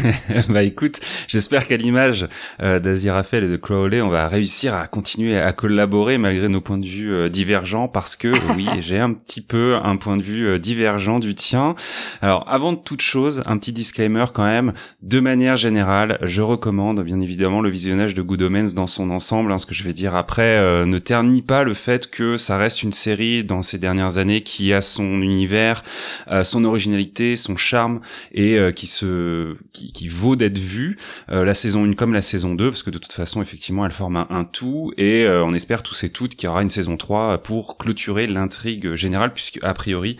bah 0.50 0.62
écoute, 0.62 1.00
j'espère 1.26 1.66
qu'à 1.66 1.78
l'image 1.78 2.28
euh, 2.62 2.78
d'Aziraphale 2.78 3.44
et 3.44 3.48
de 3.48 3.56
Crowley, 3.56 4.02
on 4.02 4.10
va 4.10 4.28
réussir 4.28 4.74
à 4.74 4.86
continuer 4.86 5.38
à 5.38 5.52
collaborer 5.54 6.18
malgré 6.18 6.48
nos 6.48 6.60
points 6.60 6.76
de 6.76 6.86
vue 6.86 7.14
euh, 7.14 7.28
divergents 7.30 7.88
parce 7.88 8.16
que 8.16 8.28
oui, 8.54 8.68
j'ai 8.80 8.98
un 8.98 9.14
petit 9.14 9.40
peu 9.40 9.76
un 9.82 9.96
point 9.96 10.18
de 10.18 10.22
vue 10.22 10.46
euh, 10.46 10.58
divergent 10.58 11.18
du 11.18 11.34
tien. 11.34 11.74
Alors 12.20 12.44
avant 12.48 12.72
de 12.72 12.78
toute 12.78 13.00
chose, 13.00 13.42
un 13.46 13.56
petit 13.56 13.72
disclaimer 13.72 14.26
quand 14.34 14.44
même. 14.44 14.74
De 15.00 15.20
manière 15.20 15.56
générale, 15.56 16.18
je 16.20 16.42
recommande 16.42 17.00
bien 17.00 17.20
évidemment 17.20 17.62
le 17.62 17.70
visionnage 17.70 18.14
de 18.14 18.20
Good 18.20 18.42
Omens 18.42 18.74
dans 18.74 18.86
son 18.86 19.08
ensemble. 19.08 19.52
Hein, 19.52 19.58
ce 19.58 19.64
que 19.64 19.74
je 19.74 19.84
vais 19.84 19.94
dire 19.94 20.14
après 20.14 20.58
euh, 20.58 20.84
ne 20.84 20.98
ternit 20.98 21.40
pas 21.40 21.64
le 21.64 21.72
fait 21.72 22.10
que 22.10 22.36
ça 22.36 22.58
reste 22.58 22.82
une 22.82 22.89
une 22.90 22.94
série 22.94 23.44
dans 23.44 23.62
ces 23.62 23.78
dernières 23.78 24.18
années 24.18 24.40
qui 24.40 24.72
a 24.72 24.80
son 24.80 25.22
univers, 25.22 25.84
euh, 26.28 26.42
son 26.42 26.64
originalité, 26.64 27.36
son 27.36 27.56
charme 27.56 28.00
et 28.32 28.58
euh, 28.58 28.72
qui 28.72 28.88
se 28.88 29.56
qui, 29.72 29.92
qui 29.92 30.08
vaut 30.08 30.34
d'être 30.34 30.58
vue. 30.58 30.98
Euh, 31.30 31.44
la 31.44 31.54
saison 31.54 31.84
1 31.84 31.92
comme 31.92 32.12
la 32.12 32.20
saison 32.20 32.56
2 32.56 32.68
parce 32.68 32.82
que 32.82 32.90
de 32.90 32.98
toute 32.98 33.12
façon 33.12 33.42
effectivement 33.42 33.86
elle 33.86 33.92
forme 33.92 34.26
un, 34.28 34.44
tout 34.44 34.92
et 34.96 35.26
on 35.28 35.54
espère 35.54 35.84
tous 35.84 36.02
et 36.02 36.08
toutes 36.08 36.34
qu'il 36.34 36.46
y 36.46 36.50
aura 36.50 36.62
une 36.62 36.68
saison 36.68 36.96
3 36.96 37.38
pour 37.38 37.78
clôturer 37.78 38.26
l'intrigue 38.26 38.96
générale 38.96 39.32
puisque 39.32 39.60
a 39.62 39.72
priori 39.74 40.16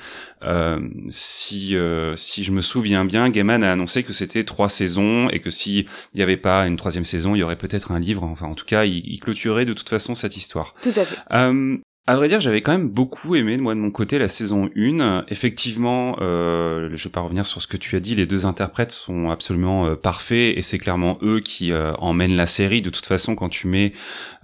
si 1.08 1.76
si 2.16 2.44
je 2.44 2.52
me 2.52 2.60
souviens 2.60 3.04
bien 3.04 3.30
Gaiman 3.30 3.64
a 3.64 3.72
annoncé 3.72 4.04
que 4.04 4.12
c'était 4.12 4.44
trois 4.44 4.68
saisons 4.68 5.28
et 5.30 5.40
que 5.40 5.50
s'il 5.50 5.86
n'y 6.14 6.22
avait 6.22 6.36
pas 6.36 6.66
une 6.66 6.76
troisième 6.76 7.04
saison 7.04 7.34
il 7.34 7.38
y 7.38 7.42
aurait 7.42 7.56
peut-être 7.56 7.90
un 7.90 7.98
livre 7.98 8.22
enfin 8.22 8.46
en 8.46 8.54
tout 8.54 8.66
cas 8.66 8.84
il, 8.84 9.02
il 9.06 9.18
clôturerait 9.18 9.64
de 9.64 9.72
toute 9.72 9.88
façon 9.88 10.14
cette 10.14 10.36
histoire. 10.36 10.74
Tout 10.82 10.90
à 10.90 11.04
fait. 11.04 11.80
À 12.06 12.16
vrai 12.16 12.28
dire, 12.28 12.40
j'avais 12.40 12.62
quand 12.62 12.72
même 12.72 12.88
beaucoup 12.88 13.36
aimé, 13.36 13.56
moi, 13.58 13.74
de 13.74 13.78
mon 13.78 13.90
côté, 13.90 14.18
la 14.18 14.26
saison 14.26 14.70
1. 14.74 15.26
Effectivement, 15.28 16.16
euh, 16.20 16.88
je 16.94 17.04
vais 17.04 17.10
pas 17.10 17.20
revenir 17.20 17.44
sur 17.46 17.60
ce 17.60 17.68
que 17.68 17.76
tu 17.76 17.94
as 17.94 18.00
dit, 18.00 18.14
les 18.14 18.26
deux 18.26 18.46
interprètes 18.46 18.90
sont 18.90 19.28
absolument 19.28 19.86
euh, 19.86 19.94
parfaits, 19.96 20.56
et 20.56 20.62
c'est 20.62 20.78
clairement 20.78 21.18
eux 21.22 21.40
qui 21.40 21.72
euh, 21.72 21.92
emmènent 21.98 22.34
la 22.34 22.46
série. 22.46 22.80
De 22.80 22.88
toute 22.88 23.04
façon, 23.04 23.36
quand 23.36 23.50
tu 23.50 23.68
mets 23.68 23.92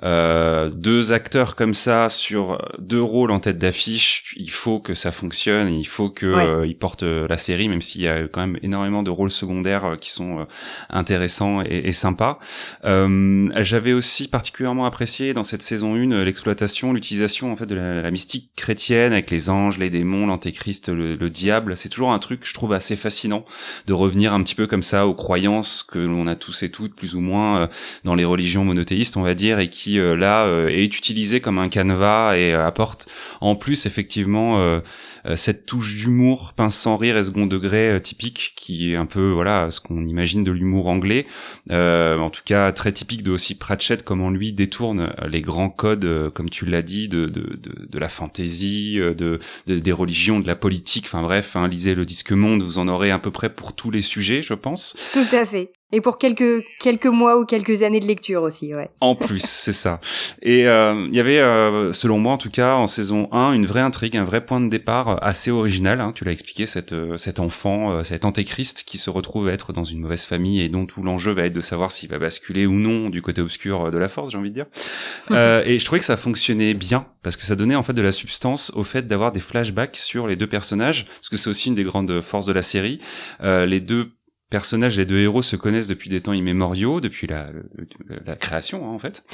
euh, 0.03 0.69
deux 0.69 1.13
acteurs 1.13 1.57
comme 1.57 1.73
ça 1.73 2.11
sur 2.11 2.63
deux 2.79 3.03
rôles 3.03 3.31
en 3.31 3.41
tête 3.41 3.59
d'affiche, 3.59 4.35
il 4.37 4.51
faut 4.51 4.79
que 4.79 4.95
ça 4.95 5.11
fonctionne, 5.11 5.73
il 5.73 5.87
faut 5.87 6.11
que 6.11 6.65
ils 6.67 6.77
portent 6.77 7.03
la 7.03 7.39
série, 7.39 7.69
même 7.69 7.81
s'il 7.81 8.03
y 8.03 8.09
a 8.09 8.29
quand 8.29 8.43
même 8.43 8.59
énormément 8.63 9.03
de 9.03 9.11
rôles 9.11 9.31
secondaires 9.31 9.97
qui 9.99 10.11
sont 10.11 10.47
intéressants 10.91 11.63
et, 11.63 11.89
et 11.89 11.93
sympas. 11.93 12.39
j'avais 12.85 13.95
aussi 13.95 14.29
particulièrement 14.29 14.85
apprécié 14.85 15.33
dans 15.33 15.45
cette 15.45 15.63
saison 15.63 15.95
1 15.95 16.23
l'exploitation, 16.23 16.93
l'utilisation 16.93 17.46
en 17.53 17.57
fait 17.57 17.67
de 17.67 17.75
la, 17.75 18.11
mystique 18.11 18.51
chrétienne 18.57 19.13
avec 19.13 19.31
les 19.31 19.51
anges, 19.51 19.79
les 19.79 19.91
démons, 19.91 20.27
l'antéchrist, 20.27 20.89
le, 20.89 21.15
le, 21.15 21.31
diable. 21.31 21.77
C'est 21.77 21.89
toujours 21.89 22.13
un 22.13 22.19
truc 22.19 22.41
que 22.41 22.47
je 22.47 22.55
trouve 22.55 22.73
assez 22.73 22.97
fascinant 22.97 23.45
de 23.87 23.93
revenir 23.93 24.33
un 24.33 24.43
petit 24.43 24.55
peu 24.55 24.67
comme 24.67 24.83
ça 24.83 25.07
aux 25.07 25.15
croyances 25.15 25.83
que 25.83 25.99
l'on 25.99 26.27
a 26.27 26.37
tous 26.37 26.63
et 26.63 26.71
toutes 26.71 26.95
plus 26.95 27.15
ou 27.15 27.21
moins 27.21 27.63
euh, 27.63 27.67
dans 28.05 28.15
les 28.15 28.25
religions 28.25 28.65
monothéistes, 28.65 29.17
on 29.17 29.23
va 29.23 29.35
dire, 29.35 29.59
et 29.59 29.69
qui 29.69 29.99
euh, 29.99 30.17
là 30.17 30.45
euh, 30.45 30.69
est 30.69 30.97
utilisé 30.97 31.41
comme 31.41 31.59
un 31.59 31.69
canevas 31.69 32.37
et 32.37 32.55
apporte 32.55 33.09
en 33.41 33.55
plus 33.57 33.87
effectivement 33.87 34.81
cette 35.35 35.67
touche 35.67 35.97
d'humour 35.97 36.53
pince 36.55 36.77
sans 36.77 36.97
rire 36.97 37.17
et 37.17 37.23
second 37.23 37.47
degré 37.47 38.01
typique 38.01 38.53
qui 38.57 38.93
est 38.93 38.97
un 38.97 39.07
peu 39.07 39.31
voilà 39.31 39.71
ce 39.71 39.81
qu'on 39.81 40.05
imagine 40.05 40.45
de 40.45 40.53
l'humour 40.53 40.87
anglais, 40.87 41.27
en 41.71 42.31
tout 42.31 42.43
cas 42.45 42.73
très 42.73 42.93
typique 42.93 43.23
de 43.23 43.31
aussi 43.31 43.55
Pratchett 43.55 44.03
comment 44.03 44.31
lui 44.31 44.53
détourne 44.53 45.13
les 45.29 45.43
grands 45.43 45.71
codes 45.71 46.31
comme 46.35 46.49
tu 46.49 46.67
l'as 46.67 46.83
dit 46.83 47.09
de, 47.09 47.27
de, 47.37 47.57
de, 47.57 47.87
de 47.87 47.99
la 47.99 48.09
fantaisie, 48.09 48.99
de, 48.99 49.39
des 49.67 49.93
religions, 49.93 50.41
de 50.41 50.47
la 50.47 50.57
politique, 50.57 51.05
enfin 51.07 51.23
bref, 51.23 51.57
hein, 51.57 51.69
lisez 51.69 51.95
le 51.95 52.05
disque 52.05 52.33
monde, 52.33 52.63
vous 52.63 52.79
en 52.79 52.89
aurez 52.89 53.11
à 53.11 53.19
peu 53.19 53.31
près 53.31 53.51
pour 53.51 53.75
tous 53.75 53.91
les 53.91 54.03
sujets, 54.03 54.43
je 54.43 54.55
pense. 54.55 54.97
Tout 55.13 55.37
à 55.37 55.47
fait. 55.47 55.73
Et 55.93 56.01
pour 56.01 56.19
quelques 56.19 56.65
quelques 56.81 57.07
mois 57.07 57.39
ou 57.39 57.45
quelques 57.45 57.85
années 57.85 58.01
de 58.01 58.07
lecture 58.07 58.43
aussi, 58.43 58.75
ouais. 58.75 58.91
En 59.01 59.15
plus, 59.15 59.43
c'est 59.45 59.73
ça. 59.73 60.01
Et 60.43 60.67
euh, 60.67 61.07
il 61.09 61.15
y 61.15 61.21
avait, 61.21 61.39
euh, 61.39 61.93
selon 61.93 62.19
moi 62.19 62.33
en 62.33 62.39
tout 62.39 62.51
cas, 62.51 62.75
en 62.75 62.89
saison 62.89 63.29
1, 63.31 63.53
une 63.53 63.67
vraie 63.67 63.83
intrigue, 63.83 64.17
un 64.17 64.25
vrai 64.25 64.45
point 64.45 64.61
de 64.61 64.69
départ 64.69 65.23
assez 65.23 65.53
original. 65.53 66.01
Hein, 66.01 66.11
tu 66.13 66.25
l'as 66.25 66.33
expliqué, 66.33 66.67
cette, 66.67 66.93
euh, 66.93 67.17
cet 67.17 67.39
enfant, 67.39 68.03
cet 68.03 68.25
antéchrist 68.25 68.83
qui 68.83 68.99
se 68.99 69.11
retrouve 69.11 69.47
à 69.49 69.53
être 69.53 69.73
dans 69.73 69.85
une 69.85 70.01
mauvaise 70.01 70.25
famille 70.25 70.61
et 70.61 70.69
dont 70.69 70.87
tout 70.87 71.05
l'enjeu 71.05 71.33
va 71.33 71.43
être 71.43 71.53
de 71.53 71.61
savoir 71.61 71.93
s'il 71.93 72.09
va 72.09 72.19
basculer 72.19 72.67
ou 72.67 72.73
non 72.73 73.09
du 73.09 73.23
côté 73.23 73.41
obscur 73.41 73.93
de 73.93 73.99
la 73.99 74.09
force, 74.09 74.31
j'ai 74.31 74.39
envie 74.39 74.51
de 74.51 74.55
dire. 74.55 74.67
et 75.31 75.79
je 75.79 75.85
trouvais 75.85 76.01
que 76.01 76.05
ça 76.05 76.17
fonctionnait 76.17 76.75
bien 76.75 77.07
parce 77.23 77.37
que 77.37 77.45
ça 77.45 77.55
donnait 77.55 77.77
en 77.77 77.85
fait 77.85 77.93
de 77.93 78.03
la 78.03 78.13
substance 78.13 78.73
au 78.75 78.83
fait 78.83 79.07
d'avoir 79.07 79.31
des 79.31 79.41
flashbacks 79.41 79.97
sur 79.97 80.27
les 80.27 80.35
deux 80.35 80.47
personnages, 80.49 81.05
parce 81.07 81.29
que 81.29 81.37
c'est 81.37 81.51
aussi 81.51 81.69
une 81.69 81.77
des 81.77 81.85
grandes 81.85 82.21
forces 82.23 82.47
de 82.47 82.53
la 82.53 82.63
série. 82.63 82.99
les 83.41 83.81
deux 83.81 84.16
personnages, 84.49 84.97
les 84.97 85.07
deux 85.07 85.19
héros 85.19 85.43
se 85.43 85.57
connaissent 85.57 85.89
depuis 85.89 86.09
des 86.09 86.21
temps 86.21 86.33
immémoriaux, 86.33 87.01
depuis 87.01 87.27
la, 87.27 87.49
la 88.25 88.37
création 88.37 88.87
hein, 88.87 88.95
en 88.95 88.99
fait, 88.99 89.25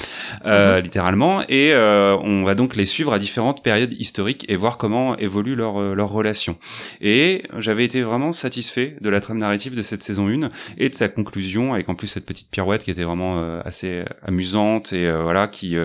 euh, 0.45 0.77
mhm. 0.77 0.83
littéralement, 0.83 1.41
et 1.43 1.71
euh, 1.73 2.17
on 2.17 2.43
va 2.43 2.55
donc 2.55 2.75
les 2.75 2.85
suivre 2.85 3.13
à 3.13 3.19
différentes 3.19 3.63
périodes 3.63 3.93
historiques 3.93 4.45
et 4.49 4.55
voir 4.55 4.77
comment 4.77 5.15
évolue 5.17 5.55
leur, 5.55 5.79
euh, 5.79 5.93
leur 5.93 6.09
relation. 6.09 6.57
Et 6.99 7.43
j'avais 7.59 7.85
été 7.85 8.01
vraiment 8.01 8.31
satisfait 8.31 8.95
de 9.01 9.09
la 9.09 9.21
trame 9.21 9.37
narrative 9.37 9.75
de 9.75 9.83
cette 9.83 10.01
saison 10.01 10.27
1 10.27 10.49
et 10.79 10.89
de 10.89 10.95
sa 10.95 11.09
conclusion, 11.09 11.75
avec 11.75 11.89
en 11.89 11.95
plus 11.95 12.07
cette 12.07 12.25
petite 12.25 12.49
pirouette 12.49 12.83
qui 12.83 12.89
était 12.89 13.03
vraiment 13.03 13.37
euh, 13.37 13.61
assez 13.65 14.03
amusante 14.23 14.93
et 14.93 15.11
voilà, 15.11 15.47
qui 15.47 15.75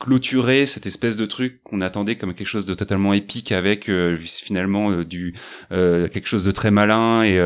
clôturait 0.00 0.66
cette 0.66 0.86
espèce 0.86 1.16
de 1.16 1.26
truc 1.26 1.62
qu'on 1.62 1.80
attendait 1.80 2.16
comme 2.16 2.34
quelque 2.34 2.48
chose 2.48 2.66
de 2.66 2.74
totalement 2.74 3.12
épique 3.12 3.52
avec 3.52 3.90
finalement 4.26 5.02
du 5.02 5.34
quelque 5.70 6.26
chose 6.26 6.44
de 6.44 6.50
très 6.50 6.70
malin 6.70 7.22
et, 7.22 7.38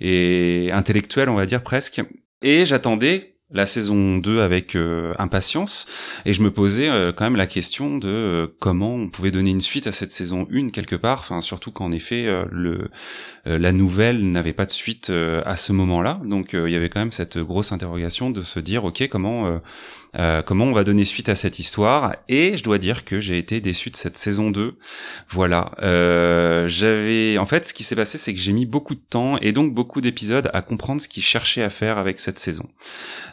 et 0.00 0.63
intellectuel, 0.72 1.28
on 1.28 1.34
va 1.34 1.46
dire 1.46 1.62
presque. 1.62 2.02
Et 2.42 2.64
j'attendais 2.64 3.34
la 3.50 3.66
saison 3.66 4.18
2 4.18 4.40
avec 4.40 4.74
euh, 4.74 5.12
impatience. 5.18 5.86
Et 6.26 6.32
je 6.32 6.42
me 6.42 6.50
posais 6.50 6.88
euh, 6.88 7.12
quand 7.12 7.24
même 7.24 7.36
la 7.36 7.46
question 7.46 7.98
de 7.98 8.08
euh, 8.08 8.46
comment 8.58 8.94
on 8.94 9.08
pouvait 9.08 9.30
donner 9.30 9.50
une 9.50 9.60
suite 9.60 9.86
à 9.86 9.92
cette 9.92 10.10
saison 10.10 10.46
1 10.52 10.70
quelque 10.70 10.96
part. 10.96 11.20
Enfin 11.20 11.40
surtout 11.40 11.70
qu'en 11.70 11.92
effet 11.92 12.26
le 12.50 12.88
la 13.46 13.72
nouvelle 13.72 14.30
n'avait 14.30 14.52
pas 14.52 14.66
de 14.66 14.70
suite 14.70 15.10
à 15.10 15.56
ce 15.56 15.72
moment-là. 15.72 16.20
Donc 16.24 16.50
il 16.54 16.70
y 16.70 16.76
avait 16.76 16.88
quand 16.88 17.00
même 17.00 17.12
cette 17.12 17.38
grosse 17.38 17.72
interrogation 17.72 18.30
de 18.30 18.42
se 18.42 18.58
dire 18.58 18.84
OK 18.84 19.06
comment 19.08 19.60
euh, 20.16 20.42
comment 20.42 20.64
on 20.64 20.72
va 20.72 20.84
donner 20.84 21.04
suite 21.04 21.28
à 21.28 21.34
cette 21.34 21.58
histoire. 21.58 22.16
Et 22.28 22.56
je 22.56 22.62
dois 22.62 22.78
dire 22.78 23.04
que 23.04 23.20
j'ai 23.20 23.38
été 23.38 23.60
déçu 23.60 23.90
de 23.90 23.96
cette 23.96 24.16
saison 24.16 24.50
2 24.50 24.76
voilà. 25.28 25.72
Euh, 25.82 26.66
j'avais 26.68 27.38
en 27.38 27.46
fait 27.46 27.64
ce 27.64 27.74
qui 27.74 27.82
s'est 27.82 27.96
passé 27.96 28.18
c'est 28.18 28.34
que 28.34 28.40
j'ai 28.40 28.52
mis 28.52 28.66
beaucoup 28.66 28.94
de 28.94 29.00
temps 29.08 29.38
et 29.38 29.52
donc 29.52 29.74
beaucoup 29.74 30.00
d'épisodes 30.00 30.50
à 30.52 30.62
comprendre 30.62 31.00
ce 31.00 31.08
qu'ils 31.08 31.22
cherchaient 31.22 31.62
à 31.62 31.70
faire 31.70 31.98
avec 31.98 32.20
cette 32.20 32.38
saison. 32.38 32.68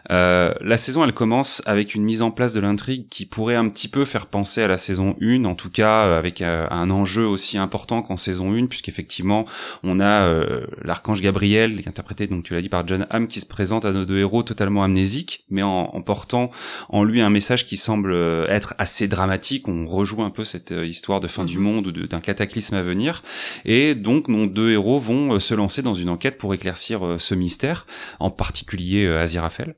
Euh, 0.10 0.54
la 0.62 0.78
saison 0.78 1.04
elle 1.04 1.14
commence 1.14 1.62
avec 1.66 1.96
une 1.96 2.04
mise 2.04 2.22
en 2.22 2.32
place 2.32 2.54
de 2.54 2.60
l'intrigue 2.60 3.08
qui 3.10 3.26
pourrait 3.26 3.56
un 3.56 3.70
petit 3.70 3.88
peu 3.88 4.06
faire 4.06 4.26
penser 4.26 4.62
à 4.62 4.68
la 4.68 4.78
saison 4.78 5.16
1 5.22 5.46
en 5.46 5.56
tout 5.56 5.70
cas 5.70 6.06
euh, 6.06 6.18
avec 6.18 6.42
euh, 6.42 6.66
un 6.72 6.90
enjeu 6.90 7.26
aussi 7.26 7.58
important 7.58 8.02
qu'en 8.02 8.18
saison 8.18 8.54
1 8.54 8.66
puisqu'effectivement 8.66 9.46
on 9.84 10.00
a 10.00 10.26
euh, 10.26 10.66
l'archange 10.84 11.22
Gabriel 11.22 11.82
interprété 11.86 12.28
donc 12.28 12.44
tu 12.44 12.54
l'as 12.54 12.62
dit 12.62 12.70
par 12.70 12.88
John 12.88 13.06
Hamm 13.10 13.28
qui 13.28 13.40
se 13.40 13.46
présente 13.46 13.86
à 13.86 13.92
nos 13.92 14.06
deux 14.06 14.20
héros 14.20 14.44
totalement 14.44 14.84
amnésiques 14.84 15.46
mais 15.50 15.62
en, 15.62 15.90
en 15.94 16.02
portant 16.02 16.52
en 16.90 17.04
lui 17.04 17.22
un 17.22 17.30
message 17.30 17.66
qui 17.66 17.78
semble 17.78 18.12
euh, 18.12 18.46
être 18.48 18.74
assez 18.78 19.08
dramatique. 19.08 19.68
On 19.68 19.86
rejoue 19.86 20.22
un 20.22 20.30
peu 20.30 20.46
cette 20.46 20.72
euh, 20.72 20.86
histoire 20.86 21.20
de 21.20 21.28
fin 21.28 21.46
du 21.46 21.58
mhm. 21.58 21.64
monde 21.64 21.88
ou 21.88 21.92
d'un 21.92 22.22
cataclysme 22.22 22.76
à 22.76 22.82
venir. 22.82 23.24
Et 23.66 23.96
donc 23.96 24.28
nos 24.28 24.48
deux 24.48 24.72
héros 24.72 25.00
vont 25.00 25.34
euh, 25.34 25.40
se 25.40 25.54
lancer 25.54 25.82
dans 25.82 25.94
une 25.94 26.10
enquête 26.10 26.38
pour 26.38 26.54
éclaircir 26.54 27.16
ce 27.18 27.36
mystère, 27.36 27.86
en 28.20 28.32
particulier 28.32 29.08
Aziraphale. 29.08 29.76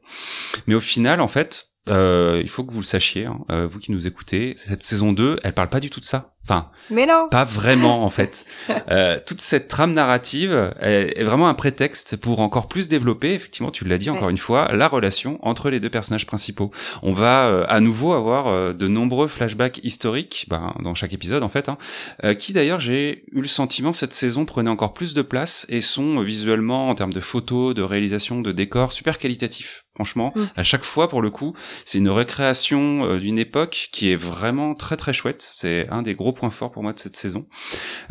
Mais 0.67 0.75
au 0.75 0.79
final, 0.79 1.21
en 1.21 1.27
fait, 1.27 1.72
il 1.87 2.49
faut 2.49 2.63
que 2.63 2.71
vous 2.71 2.79
le 2.79 2.85
sachiez, 2.85 3.25
hein, 3.25 3.67
vous 3.69 3.79
qui 3.79 3.91
nous 3.91 4.07
écoutez, 4.07 4.53
cette 4.55 4.83
saison 4.83 5.13
2, 5.13 5.37
elle 5.43 5.53
parle 5.53 5.69
pas 5.69 5.79
du 5.79 5.89
tout 5.89 5.99
de 5.99 6.05
ça. 6.05 6.33
Enfin, 6.45 6.69
mais 6.89 7.05
non, 7.05 7.29
pas 7.31 7.45
vraiment 7.45 8.03
en 8.03 8.09
fait. 8.09 8.45
euh, 8.91 9.17
toute 9.25 9.39
cette 9.39 9.69
trame 9.69 9.93
narrative 9.93 10.73
est, 10.81 11.23
vraiment 11.23 11.47
un 11.47 11.53
prétexte 11.53 12.17
pour 12.17 12.41
encore 12.41 12.67
plus 12.67 12.89
développer, 12.89 13.33
effectivement, 13.33 13.71
tu 13.71 13.85
l'as 13.85 13.97
dit 13.97 14.09
encore 14.09 14.29
une 14.29 14.37
fois, 14.37 14.69
la 14.73 14.87
relation 14.89 15.39
entre 15.41 15.69
les 15.69 15.79
deux 15.79 15.89
personnages 15.89 16.25
principaux. 16.25 16.71
On 17.01 17.13
va 17.13 17.45
euh, 17.45 17.65
à 17.69 17.79
nouveau 17.79 18.13
avoir 18.13 18.47
euh, 18.47 18.73
de 18.73 18.87
nombreux 18.89 19.27
flashbacks 19.27 19.79
historiques, 19.83 20.45
ben, 20.49 20.75
dans 20.83 20.95
chaque 20.95 21.13
épisode 21.13 21.43
en 21.43 21.49
fait, 21.49 21.69
hein, 21.69 21.77
euh, 22.25 22.33
qui 22.33 22.51
d'ailleurs 22.51 22.79
j'ai 22.79 23.23
eu 23.31 23.39
le 23.39 23.47
sentiment 23.47 23.93
cette 23.93 24.13
saison 24.13 24.43
prenait 24.43 24.69
encore 24.69 24.93
plus 24.93 25.13
de 25.13 25.21
place 25.21 25.65
et 25.69 25.79
sont 25.79 26.19
visuellement 26.21 26.89
en 26.89 26.95
termes 26.95 27.13
de 27.13 27.21
photos, 27.21 27.73
de 27.73 27.83
réalisation, 27.83 28.41
de 28.41 28.51
décors 28.51 28.91
super 28.91 29.17
qualitatifs. 29.17 29.82
Franchement, 29.95 30.31
mm. 30.35 30.43
à 30.55 30.63
chaque 30.63 30.83
fois 30.83 31.07
pour 31.07 31.21
le 31.21 31.29
coup, 31.29 31.55
c'est 31.85 31.99
une 31.99 32.09
recréation 32.09 33.17
d'une 33.17 33.37
époque 33.37 33.89
qui 33.91 34.11
est 34.11 34.15
vraiment 34.15 34.75
très 34.75 34.97
très 34.97 35.13
chouette. 35.13 35.41
C'est 35.41 35.87
un 35.89 36.01
des 36.01 36.15
gros 36.15 36.33
point 36.33 36.49
fort 36.49 36.71
pour 36.71 36.83
moi 36.83 36.93
de 36.93 36.99
cette 36.99 37.15
saison. 37.15 37.45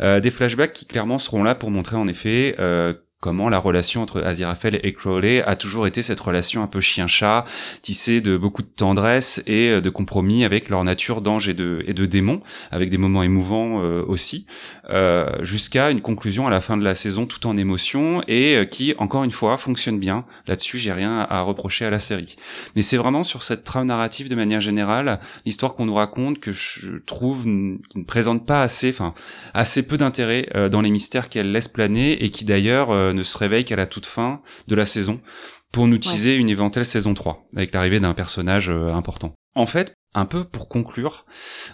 Euh, 0.01 0.19
des 0.19 0.31
flashbacks 0.31 0.73
qui 0.73 0.85
clairement 0.85 1.17
seront 1.17 1.43
là 1.43 1.55
pour 1.55 1.71
montrer 1.71 1.97
en 1.97 2.07
effet 2.07 2.55
euh, 2.59 2.93
comment 3.23 3.47
la 3.47 3.57
relation 3.57 4.01
entre 4.01 4.21
Aziraphale 4.21 4.81
et 4.83 4.91
Crowley 4.91 5.41
a 5.43 5.55
toujours 5.55 5.87
été 5.87 6.01
cette 6.01 6.19
relation 6.19 6.61
un 6.61 6.67
peu 6.67 6.81
chien-chat, 6.81 7.45
tissée 7.81 8.19
de 8.19 8.35
beaucoup 8.35 8.63
de 8.63 8.67
tendresse 8.67 9.41
et 9.47 9.69
euh, 9.69 9.79
de 9.79 9.89
compromis 9.89 10.43
avec 10.43 10.67
leur 10.67 10.83
nature 10.83 11.21
d'ange 11.21 11.47
et 11.47 11.53
de, 11.53 11.85
et 11.87 11.93
de 11.93 12.05
démon, 12.05 12.41
avec 12.69 12.89
des 12.89 12.97
moments 12.97 13.23
émouvants 13.23 13.81
euh, 13.81 14.03
aussi, 14.05 14.45
euh, 14.89 15.41
jusqu'à 15.41 15.89
une 15.89 16.01
conclusion 16.01 16.47
à 16.47 16.49
la 16.49 16.59
fin 16.59 16.75
de 16.75 16.83
la 16.83 16.95
saison 16.95 17.25
tout 17.25 17.47
en 17.47 17.55
émotion 17.55 18.21
et 18.27 18.57
euh, 18.57 18.65
qui, 18.65 18.93
encore 18.97 19.23
une 19.23 19.31
fois, 19.31 19.57
fonctionne 19.57 19.99
bien. 19.99 20.25
Là-dessus, 20.45 20.77
j'ai 20.77 20.91
rien 20.91 21.25
à 21.29 21.41
reprocher 21.43 21.85
à 21.85 21.89
la 21.89 21.99
série. 21.99 22.35
Mais 22.75 22.81
c'est 22.81 22.97
vraiment 22.97 23.23
sur 23.23 23.41
cette 23.41 23.63
trame 23.63 23.87
narrative 23.87 24.27
de 24.27 24.35
manière 24.35 24.59
générale, 24.59 25.21
l'histoire 25.45 25.75
qu'on 25.75 25.85
nous 25.85 25.95
raconte 25.95 26.41
que 26.41 26.51
je 26.51 26.97
trouve 26.97 27.43
qui 27.43 27.99
ne 27.99 28.03
présente 28.05 28.45
pas 28.45 28.63
assez, 28.63 28.89
enfin, 28.89 29.13
assez 29.53 29.83
peu 29.83 29.95
d'intérêt 29.95 30.49
dans 30.69 30.81
les 30.81 30.91
mystères 30.91 31.29
qu'elle 31.29 31.53
laisse 31.53 31.69
planer 31.69 32.21
et 32.21 32.29
qui 32.29 32.43
d'ailleurs 32.43 33.12
ne 33.13 33.23
se 33.23 33.37
réveille 33.37 33.65
qu'à 33.65 33.75
la 33.75 33.85
toute 33.85 34.05
fin 34.05 34.41
de 34.67 34.75
la 34.75 34.85
saison 34.85 35.21
pour 35.71 35.87
nous 35.87 35.97
teaser 35.97 36.35
une 36.35 36.49
éventuelle 36.49 36.85
saison 36.85 37.13
3 37.13 37.47
avec 37.55 37.73
l'arrivée 37.73 37.99
d'un 37.99 38.13
personnage 38.13 38.69
euh, 38.69 38.93
important. 38.93 39.33
En 39.55 39.65
fait, 39.65 39.93
un 40.13 40.25
peu 40.25 40.43
pour 40.43 40.67
conclure 40.67 41.25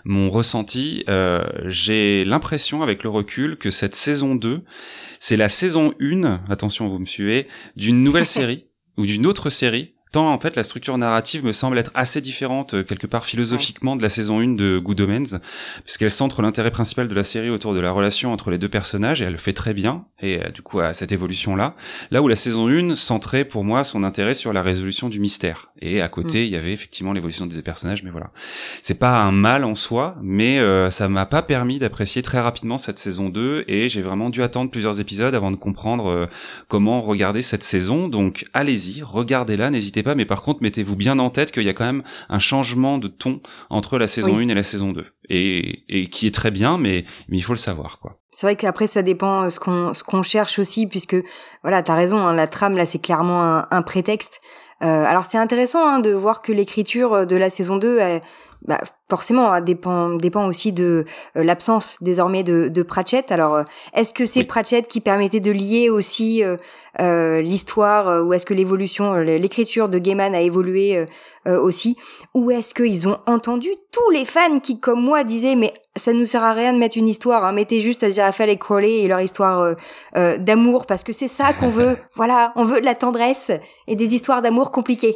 mon 0.06 0.30
ressenti, 0.30 1.04
euh, 1.10 1.44
j'ai 1.66 2.24
l'impression 2.26 2.82
avec 2.82 3.04
le 3.04 3.10
recul 3.10 3.58
que 3.58 3.70
cette 3.72 3.96
saison 3.96 4.36
2, 4.36 4.64
c'est 5.20 5.38
la 5.38 5.50
saison 5.50 5.94
1, 6.02 6.42
attention 6.50 6.88
vous 6.88 7.00
me 7.00 7.06
suivez, 7.06 7.48
d'une 7.76 8.02
nouvelle 8.02 8.26
série 8.26 8.68
ou 8.98 9.06
d'une 9.06 9.26
autre 9.26 9.50
série 9.50 9.96
Tant 10.12 10.34
en 10.34 10.40
fait 10.40 10.56
la 10.56 10.64
structure 10.64 10.98
narrative 10.98 11.46
me 11.46 11.52
semble 11.52 11.78
être 11.78 11.92
assez 11.94 12.20
différente 12.20 12.74
euh, 12.74 12.84
quelque 12.84 13.06
part 13.06 13.26
philosophiquement 13.26 13.96
de 13.96 14.02
la 14.02 14.10
saison 14.10 14.40
1 14.40 14.56
de 14.56 14.80
Good 14.80 15.02
Omens, 15.02 15.40
puisqu'elle 15.84 16.10
centre 16.10 16.42
l'intérêt 16.42 16.72
principal 16.72 17.08
de 17.08 17.14
la 17.14 17.24
série 17.24 17.52
autour 17.52 17.76
de 17.76 17.80
la 17.80 17.92
relation 17.92 18.34
entre 18.34 18.50
les 18.50 18.58
deux 18.58 18.70
personnages 18.70 19.22
et 19.22 19.26
elle 19.26 19.34
le 19.34 19.38
fait 19.38 19.54
très 19.54 19.76
bien 19.76 20.06
et 20.20 20.40
euh, 20.40 20.50
du 20.50 20.64
coup 20.64 20.80
à 20.80 20.96
cette 20.96 21.12
évolution 21.12 21.56
là. 21.56 21.76
Là 22.10 22.24
où 22.24 22.28
la 22.28 22.36
saison 22.36 22.68
1 22.68 22.96
centrait 22.96 23.46
pour 23.46 23.64
moi 23.64 23.84
son 23.84 24.04
intérêt 24.04 24.34
sur 24.34 24.52
la 24.52 24.64
résolution 24.64 25.10
du 25.10 25.20
mystère 25.20 25.72
et 25.80 26.02
à 26.02 26.10
côté 26.10 26.42
mm. 26.42 26.46
il 26.46 26.50
y 26.50 26.56
avait 26.56 26.74
effectivement 26.74 27.14
l'évolution 27.14 27.46
des 27.46 27.56
deux 27.56 27.62
personnages 27.62 28.02
mais 28.04 28.10
voilà. 28.10 28.32
C'est 28.82 29.00
pas 29.00 29.22
un 29.22 29.32
mal 29.32 29.64
en 29.64 29.76
soi 29.76 30.16
mais 30.24 30.60
euh, 30.60 30.90
ça 30.90 31.08
m'a 31.08 31.28
pas 31.28 31.44
permis 31.44 31.78
d'apprécier 31.78 32.24
très 32.24 32.40
rapidement 32.40 32.80
cette 32.80 32.98
saison 32.98 33.30
2 33.30 33.66
et 33.68 33.90
j'ai 33.90 34.02
vraiment 34.02 34.32
dû 34.32 34.42
attendre 34.42 34.72
plusieurs 34.72 35.00
épisodes 35.00 35.36
avant 35.36 35.52
de 35.52 35.56
comprendre 35.56 36.28
comment 36.68 37.02
regarder 37.02 37.44
cette 37.44 37.64
saison 37.64 38.08
donc 38.08 38.46
allez-y, 38.54 39.04
regardez-la, 39.04 39.70
n'hésitez 39.70 39.99
pas, 40.04 40.16
mais 40.16 40.26
par 40.26 40.42
contre, 40.42 40.62
mettez-vous 40.62 40.96
bien 40.96 41.20
en 41.20 41.30
tête 41.30 41.52
qu'il 41.52 41.64
y 41.64 41.70
a 41.70 41.74
quand 41.74 41.86
même 41.86 42.04
un 42.30 42.40
changement 42.40 42.98
de 42.98 43.08
ton 43.08 43.42
entre 43.70 43.98
la 43.98 44.08
saison 44.08 44.38
1 44.38 44.48
et 44.50 44.54
la 44.54 44.64
saison 44.64 44.92
2. 44.92 45.06
Et, 45.30 45.84
et 45.90 46.08
qui 46.08 46.28
est 46.28 46.34
très 46.34 46.52
bien, 46.52 46.78
mais, 46.78 47.06
mais 47.28 47.38
il 47.38 47.42
faut 47.42 47.54
le 47.54 47.60
savoir, 47.60 48.00
quoi. 48.00 48.20
C'est 48.32 48.46
vrai 48.46 48.56
qu'après 48.56 48.88
ça 48.88 49.02
dépend 49.02 49.44
euh, 49.44 49.50
ce 49.50 49.60
qu'on 49.60 49.94
ce 49.94 50.04
qu'on 50.04 50.22
cherche 50.22 50.60
aussi 50.60 50.86
puisque 50.86 51.16
voilà 51.64 51.82
t'as 51.82 51.96
raison 51.96 52.18
hein, 52.18 52.34
la 52.34 52.48
trame 52.48 52.78
là 52.78 52.86
c'est 52.86 53.00
clairement 53.00 53.64
un, 53.70 53.82
prétexte. 53.82 54.40
Euh, 54.84 55.04
alors 55.04 55.26
c'est 55.26 55.40
intéressant 55.40 55.86
hein, 55.86 56.00
de 56.00 56.12
voir 56.12 56.44
que 56.44 56.52
l'écriture 56.52 57.26
de 57.26 57.36
la 57.36 57.50
saison 57.50 57.78
2 57.78 58.20
bah, 58.68 58.82
forcément 59.10 59.54
hein, 59.54 59.62
dépend 59.62 60.16
dépend 60.16 60.46
aussi 60.46 60.74
de 60.74 61.06
euh, 61.38 61.44
l'absence 61.44 61.98
désormais 62.02 62.44
de, 62.44 62.68
de 62.68 62.84
Pratchett. 62.84 63.32
Alors 63.32 63.56
euh, 63.56 63.64
est-ce 63.94 64.14
que 64.14 64.26
c'est 64.26 64.44
Pratchett 64.44 64.86
qui 64.88 65.00
permettait 65.00 65.40
de 65.40 65.52
lier 65.52 65.90
aussi 65.90 66.44
euh, 66.44 67.42
l'histoire 67.42 68.26
ou 68.26 68.34
est-ce 68.34 68.46
que 68.46 68.54
l'évolution, 68.54 69.16
l'écriture 69.16 69.88
de 69.88 69.98
Gaiman 69.98 70.36
a 70.36 70.42
évolué 70.42 71.06
aussi? 71.46 71.96
Ou 72.34 72.52
est-ce 72.52 72.74
qu'ils 72.74 73.08
ont 73.08 73.20
entendu 73.26 73.70
tous 73.92 74.10
les 74.10 74.26
fans 74.26 74.60
qui 74.60 74.82
comme 74.82 75.02
moi 75.02 75.24
disaient 75.24 75.56
mais 75.56 75.72
ça 75.96 76.12
nous 76.12 76.26
sert 76.26 76.44
à 76.44 76.52
rien 76.52 76.74
de 76.74 76.78
mettre 76.78 76.98
une 76.98 77.08
histoire, 77.08 77.46
hein, 77.46 77.54
mettez 77.54 77.80
juste 77.80 78.04
Aziraphale 78.04 78.50
et 78.50 78.58
Crowley 78.58 79.00
et 79.00 79.08
leur 79.08 79.22
histoire 79.22 79.76
d'amour 80.14 80.86
parce 80.86 81.04
que 81.04 81.14
c'est 81.14 81.30
ça 81.30 81.54
qu'on 81.54 81.70
veut. 81.70 81.96
voilà, 82.16 82.52
on 82.58 82.66
veut 82.66 82.82
de 82.82 82.86
la 82.86 82.96
tendresse 82.96 83.52
et 83.88 83.96
des 83.96 84.16
histoires 84.16 84.42
d'amour 84.42 84.72
compliquées. 84.72 85.16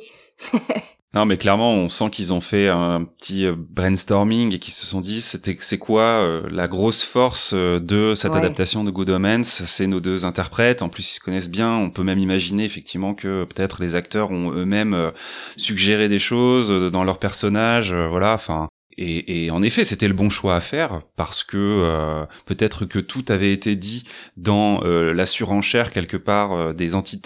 Non, 1.15 1.27
mais 1.27 1.37
clairement, 1.37 1.73
on 1.73 1.89
sent 1.89 2.09
qu'ils 2.09 2.33
ont 2.33 2.41
fait 2.41 2.67
un 2.67 3.03
petit 3.03 3.45
euh, 3.45 3.53
brainstorming 3.55 4.55
et 4.55 4.57
qu'ils 4.57 4.73
se 4.73 4.87
sont 4.87 4.99
dit, 4.99 5.21
c'était 5.21 5.55
c'est 5.59 5.77
quoi 5.77 6.01
euh, 6.01 6.41
la 6.49 6.67
grosse 6.67 7.03
force 7.03 7.51
euh, 7.53 7.79
de 7.79 8.15
cette 8.15 8.33
adaptation 8.33 8.83
de 8.83 8.89
Good 8.89 9.11
Omens? 9.11 9.43
C'est 9.43 9.85
nos 9.85 9.99
deux 9.99 10.25
interprètes. 10.25 10.81
En 10.81 10.89
plus, 10.89 11.11
ils 11.11 11.15
se 11.15 11.19
connaissent 11.19 11.51
bien. 11.51 11.71
On 11.71 11.91
peut 11.91 12.01
même 12.01 12.17
imaginer 12.17 12.65
effectivement 12.65 13.13
que 13.13 13.43
peut-être 13.43 13.79
les 13.79 13.95
acteurs 13.95 14.31
ont 14.31 14.51
eux-mêmes 14.53 15.11
suggéré 15.55 16.09
des 16.09 16.17
choses 16.17 16.91
dans 16.91 17.03
leurs 17.03 17.19
personnages. 17.19 17.93
voilà. 17.93 18.33
Enfin, 18.33 18.69
et, 18.97 19.49
en 19.51 19.63
effet, 19.63 19.83
c'était 19.83 20.07
le 20.07 20.13
bon 20.13 20.29
choix 20.29 20.55
à 20.55 20.59
faire 20.59 21.01
parce 21.15 21.43
que 21.43 21.57
euh, 21.57 22.25
peut-être 22.45 22.85
que 22.85 22.99
tout 22.99 23.25
avait 23.29 23.51
été 23.51 23.75
dit 23.75 24.03
dans 24.37 24.83
euh, 24.83 25.13
la 25.13 25.25
surenchère 25.25 25.91
quelque 25.91 26.17
part 26.17 26.51
euh, 26.51 26.73
des 26.73 26.95
entités 26.95 27.23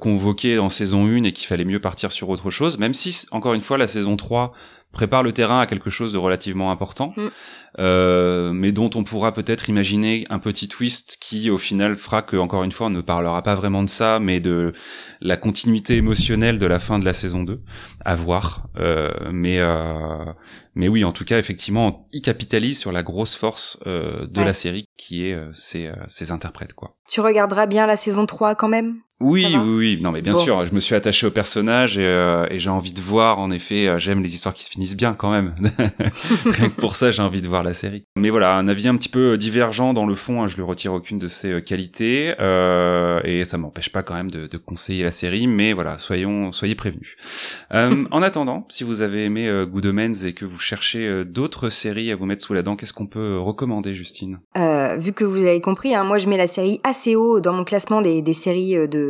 convoquées 0.00 0.58
en 0.58 0.70
saison 0.70 1.06
1 1.06 1.24
et 1.24 1.32
qu'il 1.32 1.46
fallait 1.46 1.64
mieux 1.64 1.80
partir 1.80 2.12
sur 2.12 2.28
autre 2.28 2.50
chose, 2.50 2.78
même 2.78 2.94
si, 2.94 3.26
encore 3.30 3.54
une 3.54 3.60
fois, 3.60 3.78
la 3.78 3.86
saison 3.86 4.16
3 4.16 4.52
prépare 4.98 5.22
le 5.22 5.30
terrain 5.30 5.60
à 5.60 5.66
quelque 5.66 5.90
chose 5.90 6.12
de 6.12 6.18
relativement 6.18 6.72
important, 6.72 7.14
mm. 7.16 7.28
euh, 7.78 8.52
mais 8.52 8.72
dont 8.72 8.90
on 8.96 9.04
pourra 9.04 9.32
peut-être 9.32 9.68
imaginer 9.68 10.24
un 10.28 10.40
petit 10.40 10.66
twist 10.66 11.18
qui, 11.20 11.50
au 11.50 11.58
final, 11.58 11.94
fera 11.94 12.20
que, 12.22 12.36
encore 12.36 12.64
une 12.64 12.72
fois, 12.72 12.88
on 12.88 12.90
ne 12.90 13.00
parlera 13.00 13.40
pas 13.42 13.54
vraiment 13.54 13.84
de 13.84 13.88
ça, 13.88 14.18
mais 14.18 14.40
de 14.40 14.72
la 15.20 15.36
continuité 15.36 15.96
émotionnelle 15.96 16.58
de 16.58 16.66
la 16.66 16.80
fin 16.80 16.98
de 16.98 17.04
la 17.04 17.12
saison 17.12 17.44
2, 17.44 17.60
à 18.04 18.16
voir. 18.16 18.66
Euh, 18.76 19.12
mais, 19.30 19.60
euh, 19.60 20.24
mais 20.74 20.88
oui, 20.88 21.04
en 21.04 21.12
tout 21.12 21.24
cas, 21.24 21.38
effectivement, 21.38 22.04
il 22.12 22.20
capitalise 22.20 22.78
sur 22.78 22.90
la 22.90 23.04
grosse 23.04 23.36
force 23.36 23.78
euh, 23.86 24.26
de 24.26 24.40
la 24.40 24.52
série, 24.52 24.86
qui 24.96 25.26
est 25.26 25.34
euh, 25.34 25.52
ses, 25.52 25.86
euh, 25.86 25.94
ses 26.08 26.32
interprètes, 26.32 26.74
quoi. 26.74 26.96
Tu 27.08 27.20
regarderas 27.20 27.66
bien 27.66 27.86
la 27.86 27.96
saison 27.96 28.26
3 28.26 28.56
quand 28.56 28.68
même? 28.68 29.00
Oui, 29.20 29.46
oui, 29.50 29.76
oui. 29.76 29.98
Non, 30.00 30.12
mais 30.12 30.22
bien 30.22 30.34
sûr, 30.34 30.64
je 30.64 30.72
me 30.72 30.78
suis 30.78 30.94
attaché 30.94 31.26
au 31.26 31.32
personnage 31.32 31.98
et, 31.98 32.06
euh, 32.06 32.46
et 32.50 32.60
j'ai 32.60 32.70
envie 32.70 32.92
de 32.92 33.00
voir. 33.00 33.40
En 33.40 33.50
effet, 33.50 33.88
euh, 33.88 33.98
j'aime 33.98 34.22
les 34.22 34.32
histoires 34.32 34.54
qui 34.54 34.62
se 34.62 34.70
finissent 34.70 34.96
bien 34.96 35.14
quand 35.14 35.32
même. 35.32 35.54
Rien 36.44 36.68
que 36.68 36.80
pour 36.80 36.94
ça, 36.94 37.10
j'ai 37.10 37.22
envie 37.22 37.40
de 37.40 37.48
voir 37.48 37.64
la 37.64 37.72
série. 37.72 38.04
Mais 38.16 38.30
voilà, 38.30 38.56
un 38.56 38.68
avis 38.68 38.86
un 38.86 38.96
petit 38.96 39.08
peu 39.08 39.36
divergent 39.36 39.92
dans 39.92 40.06
le 40.06 40.14
fond. 40.14 40.42
Hein, 40.42 40.46
je 40.46 40.54
lui 40.54 40.62
retire 40.62 40.92
aucune 40.92 41.18
de 41.18 41.26
ses 41.26 41.50
euh, 41.50 41.60
qualités 41.60 42.34
euh, 42.38 43.20
et 43.24 43.44
ça 43.44 43.58
m'empêche 43.58 43.90
pas 43.90 44.04
quand 44.04 44.14
même 44.14 44.30
de, 44.30 44.46
de, 44.46 44.56
conseiller 44.56 45.02
la 45.02 45.10
série. 45.10 45.48
Mais 45.48 45.72
voilà, 45.72 45.98
soyons, 45.98 46.52
soyez 46.52 46.76
prévenus. 46.76 47.16
en 47.72 48.22
attendant, 48.22 48.66
si 48.68 48.84
vous 48.84 49.02
avez 49.02 49.24
aimé 49.24 49.50
Good 49.68 49.86
Omens 49.86 50.24
et 50.24 50.32
que 50.32 50.44
vous 50.44 50.58
cherchez 50.58 51.24
d'autres 51.24 51.70
séries 51.70 52.12
à 52.12 52.16
vous 52.16 52.26
mettre 52.26 52.44
sous 52.44 52.54
la 52.54 52.62
dent, 52.62 52.76
qu'est-ce 52.76 52.92
qu'on 52.92 53.06
peut 53.06 53.38
recommander, 53.38 53.94
Justine? 53.94 54.40
Vu 54.54 55.12
que 55.12 55.24
vous 55.24 55.42
avez 55.42 55.60
compris, 55.60 55.94
hein, 55.94 56.04
moi 56.04 56.18
je 56.18 56.28
mets 56.28 56.36
la 56.36 56.46
série 56.46 56.80
assez 56.84 57.16
haut 57.16 57.40
dans 57.40 57.52
mon 57.52 57.64
classement 57.64 58.00
des, 58.00 58.22
des 58.22 58.34
séries 58.34 58.88
de 58.88 59.07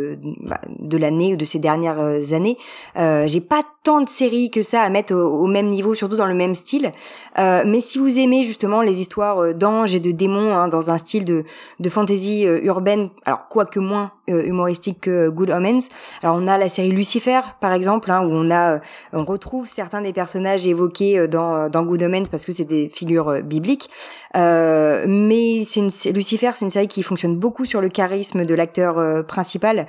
de, 0.78 0.96
l'année 0.96 1.34
ou 1.34 1.36
de 1.36 1.44
ces 1.44 1.58
dernières 1.58 2.00
euh, 2.00 2.32
années. 2.32 2.56
Euh, 2.96 3.26
j'ai 3.26 3.40
pas 3.40 3.62
tant 3.82 4.00
de 4.00 4.08
séries 4.08 4.50
que 4.50 4.62
ça 4.62 4.82
à 4.82 4.88
mettre 4.88 5.14
au, 5.14 5.46
même 5.46 5.68
niveau, 5.68 5.94
surtout 5.94 6.16
dans 6.16 6.26
le 6.26 6.34
même 6.34 6.54
style. 6.54 6.90
Euh, 7.38 7.62
mais 7.64 7.80
si 7.80 7.98
vous 7.98 8.18
aimez 8.18 8.42
justement 8.42 8.82
les 8.82 9.00
histoires 9.00 9.54
d'anges 9.54 9.94
et 9.94 10.00
de 10.00 10.10
démons 10.10 10.52
hein, 10.52 10.68
dans 10.68 10.90
un 10.90 10.98
style 10.98 11.24
de, 11.24 11.44
de 11.80 11.88
fantasy 11.88 12.44
urbaine, 12.44 13.08
alors 13.24 13.48
quoique 13.48 13.80
moins 13.80 14.12
humoristique 14.26 15.00
que 15.00 15.30
Good 15.30 15.48
Omens. 15.48 15.88
Alors 16.22 16.36
on 16.38 16.46
a 16.48 16.58
la 16.58 16.68
série 16.68 16.90
Lucifer 16.90 17.40
par 17.62 17.72
exemple, 17.72 18.10
hein, 18.10 18.20
où 18.26 18.30
on 18.30 18.50
a, 18.50 18.80
on 19.14 19.24
retrouve 19.24 19.66
certains 19.66 20.02
des 20.02 20.12
personnages 20.12 20.66
évoqués 20.66 21.26
dans, 21.28 21.70
dans 21.70 21.82
Good 21.82 22.02
Omens 22.02 22.28
parce 22.30 22.44
que 22.44 22.52
c'est 22.52 22.66
des 22.66 22.90
figures 22.90 23.42
bibliques. 23.42 23.88
mais 24.34 25.62
c'est 25.64 26.12
Lucifer, 26.12 26.50
c'est 26.54 26.66
une 26.66 26.70
série 26.70 26.88
qui 26.88 27.02
fonctionne 27.02 27.36
beaucoup 27.36 27.64
sur 27.64 27.80
le 27.80 27.88
charisme 27.88 28.44
de 28.44 28.54
l'acteur 28.54 29.24
principal 29.24 29.86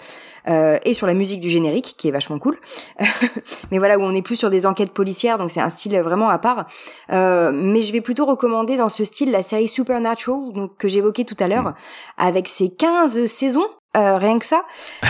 euh, 0.47 0.77
et 0.83 0.93
sur 0.93 1.07
la 1.07 1.13
musique 1.13 1.41
du 1.41 1.49
générique 1.49 1.95
qui 1.97 2.07
est 2.07 2.11
vachement 2.11 2.39
cool. 2.39 2.59
mais 3.71 3.77
voilà 3.77 3.97
où 3.97 4.01
on 4.01 4.15
est 4.15 4.21
plus 4.21 4.35
sur 4.35 4.49
des 4.49 4.65
enquêtes 4.65 4.91
policières, 4.91 5.37
donc 5.37 5.51
c'est 5.51 5.61
un 5.61 5.69
style 5.69 5.97
vraiment 5.99 6.29
à 6.29 6.37
part. 6.37 6.65
Euh, 7.11 7.51
mais 7.53 7.81
je 7.81 7.91
vais 7.91 8.01
plutôt 8.01 8.25
recommander 8.25 8.77
dans 8.77 8.89
ce 8.89 9.03
style 9.03 9.31
la 9.31 9.43
série 9.43 9.67
Supernatural 9.67 10.51
donc, 10.53 10.77
que 10.77 10.87
j'évoquais 10.87 11.23
tout 11.23 11.37
à 11.39 11.47
l'heure, 11.47 11.63
mm. 11.63 11.73
avec 12.17 12.47
ses 12.47 12.69
15 12.69 13.25
saisons 13.25 13.67
euh, 13.97 14.17
rien 14.17 14.37
que 14.37 14.45
ça. 14.45 14.61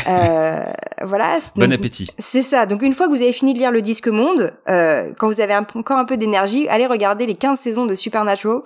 Euh, 0.07 0.63
voilà. 1.03 1.39
Bon 1.55 1.71
appétit. 1.71 2.07
C'est 2.17 2.41
ça. 2.41 2.65
Donc 2.65 2.81
une 2.81 2.93
fois 2.93 3.07
que 3.07 3.11
vous 3.11 3.21
avez 3.21 3.33
fini 3.33 3.53
de 3.53 3.59
lire 3.59 3.71
le 3.71 3.81
disque 3.81 4.07
monde, 4.07 4.51
euh, 4.69 5.11
quand 5.17 5.27
vous 5.27 5.41
avez 5.41 5.53
encore 5.55 5.97
un 5.97 6.05
peu 6.05 6.15
d'énergie, 6.15 6.67
allez 6.69 6.85
regarder 6.85 7.25
les 7.25 7.35
15 7.35 7.59
saisons 7.59 7.85
de 7.85 7.93
Supernatural, 7.93 8.61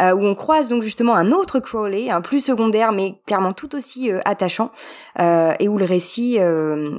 euh, 0.00 0.12
où 0.12 0.24
on 0.24 0.34
croise 0.34 0.68
donc 0.70 0.82
justement 0.82 1.14
un 1.14 1.30
autre 1.30 1.60
Crowley, 1.60 2.10
un 2.10 2.22
plus 2.22 2.40
secondaire 2.40 2.92
mais 2.92 3.16
clairement 3.26 3.52
tout 3.52 3.74
aussi 3.76 4.10
euh, 4.10 4.20
attachant, 4.24 4.70
euh, 5.18 5.52
et 5.60 5.68
où 5.68 5.76
le 5.76 5.84
récit 5.84 6.38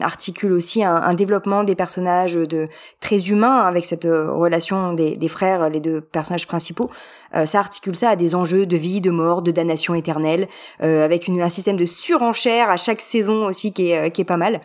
articule 0.02 0.52
aussi 0.52 0.84
un, 0.84 0.96
un, 0.96 1.14
développement 1.14 1.64
des 1.64 1.76
personnages 1.76 2.34
de 2.34 2.68
très 3.00 3.30
humains 3.30 3.62
avec 3.62 3.86
cette 3.86 4.04
relation 4.06 4.94
des, 4.94 5.16
des, 5.16 5.28
frères, 5.28 5.70
les 5.70 5.80
deux 5.80 6.02
personnages 6.02 6.48
principaux. 6.48 6.90
ça 7.46 7.60
articule 7.60 7.96
ça 7.96 8.10
à 8.10 8.16
des 8.16 8.36
enjeux 8.36 8.66
de 8.66 8.78
vie, 8.78 9.02
de 9.02 9.10
mort, 9.10 9.42
de 9.42 9.52
damnation 9.52 9.94
éternelle, 9.94 10.48
avec 10.80 11.28
une, 11.28 11.42
un 11.42 11.50
système 11.50 11.78
de 11.78 11.86
surenchère 11.86 12.51
à 12.60 12.78
chaque 12.78 13.02
saison 13.02 13.46
aussi 13.46 13.74
qui 13.74 13.92
est, 13.92 14.08
euh, 14.08 14.10
qui 14.10 14.22
est 14.22 14.26
pas 14.26 14.38
mal. 14.38 14.62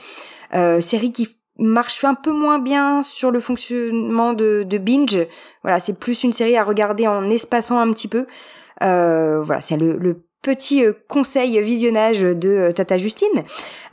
Euh, 0.55 0.81
série 0.81 1.13
qui 1.13 1.37
marche 1.59 2.05
un 2.05 2.15
peu 2.15 2.33
moins 2.33 2.59
bien 2.59 3.03
sur 3.03 3.31
le 3.31 3.41
fonctionnement 3.41 4.33
de, 4.33 4.63
de 4.63 4.79
binge. 4.79 5.19
Voilà, 5.63 5.81
c'est 5.81 5.99
plus 5.99 6.23
une 6.25 6.33
série 6.33 6.57
à 6.57 6.65
regarder 6.65 7.07
en 7.07 7.31
espaçant 7.31 7.79
un 7.79 7.91
petit 7.93 8.09
peu. 8.09 8.27
Euh, 8.83 9.41
voilà, 9.41 9.63
c'est 9.63 9.77
le, 9.77 9.97
le 9.97 10.23
petit 10.43 10.85
conseil 11.09 11.61
visionnage 11.63 12.21
de 12.21 12.71
Tata 12.75 12.99
Justine. 12.99 13.43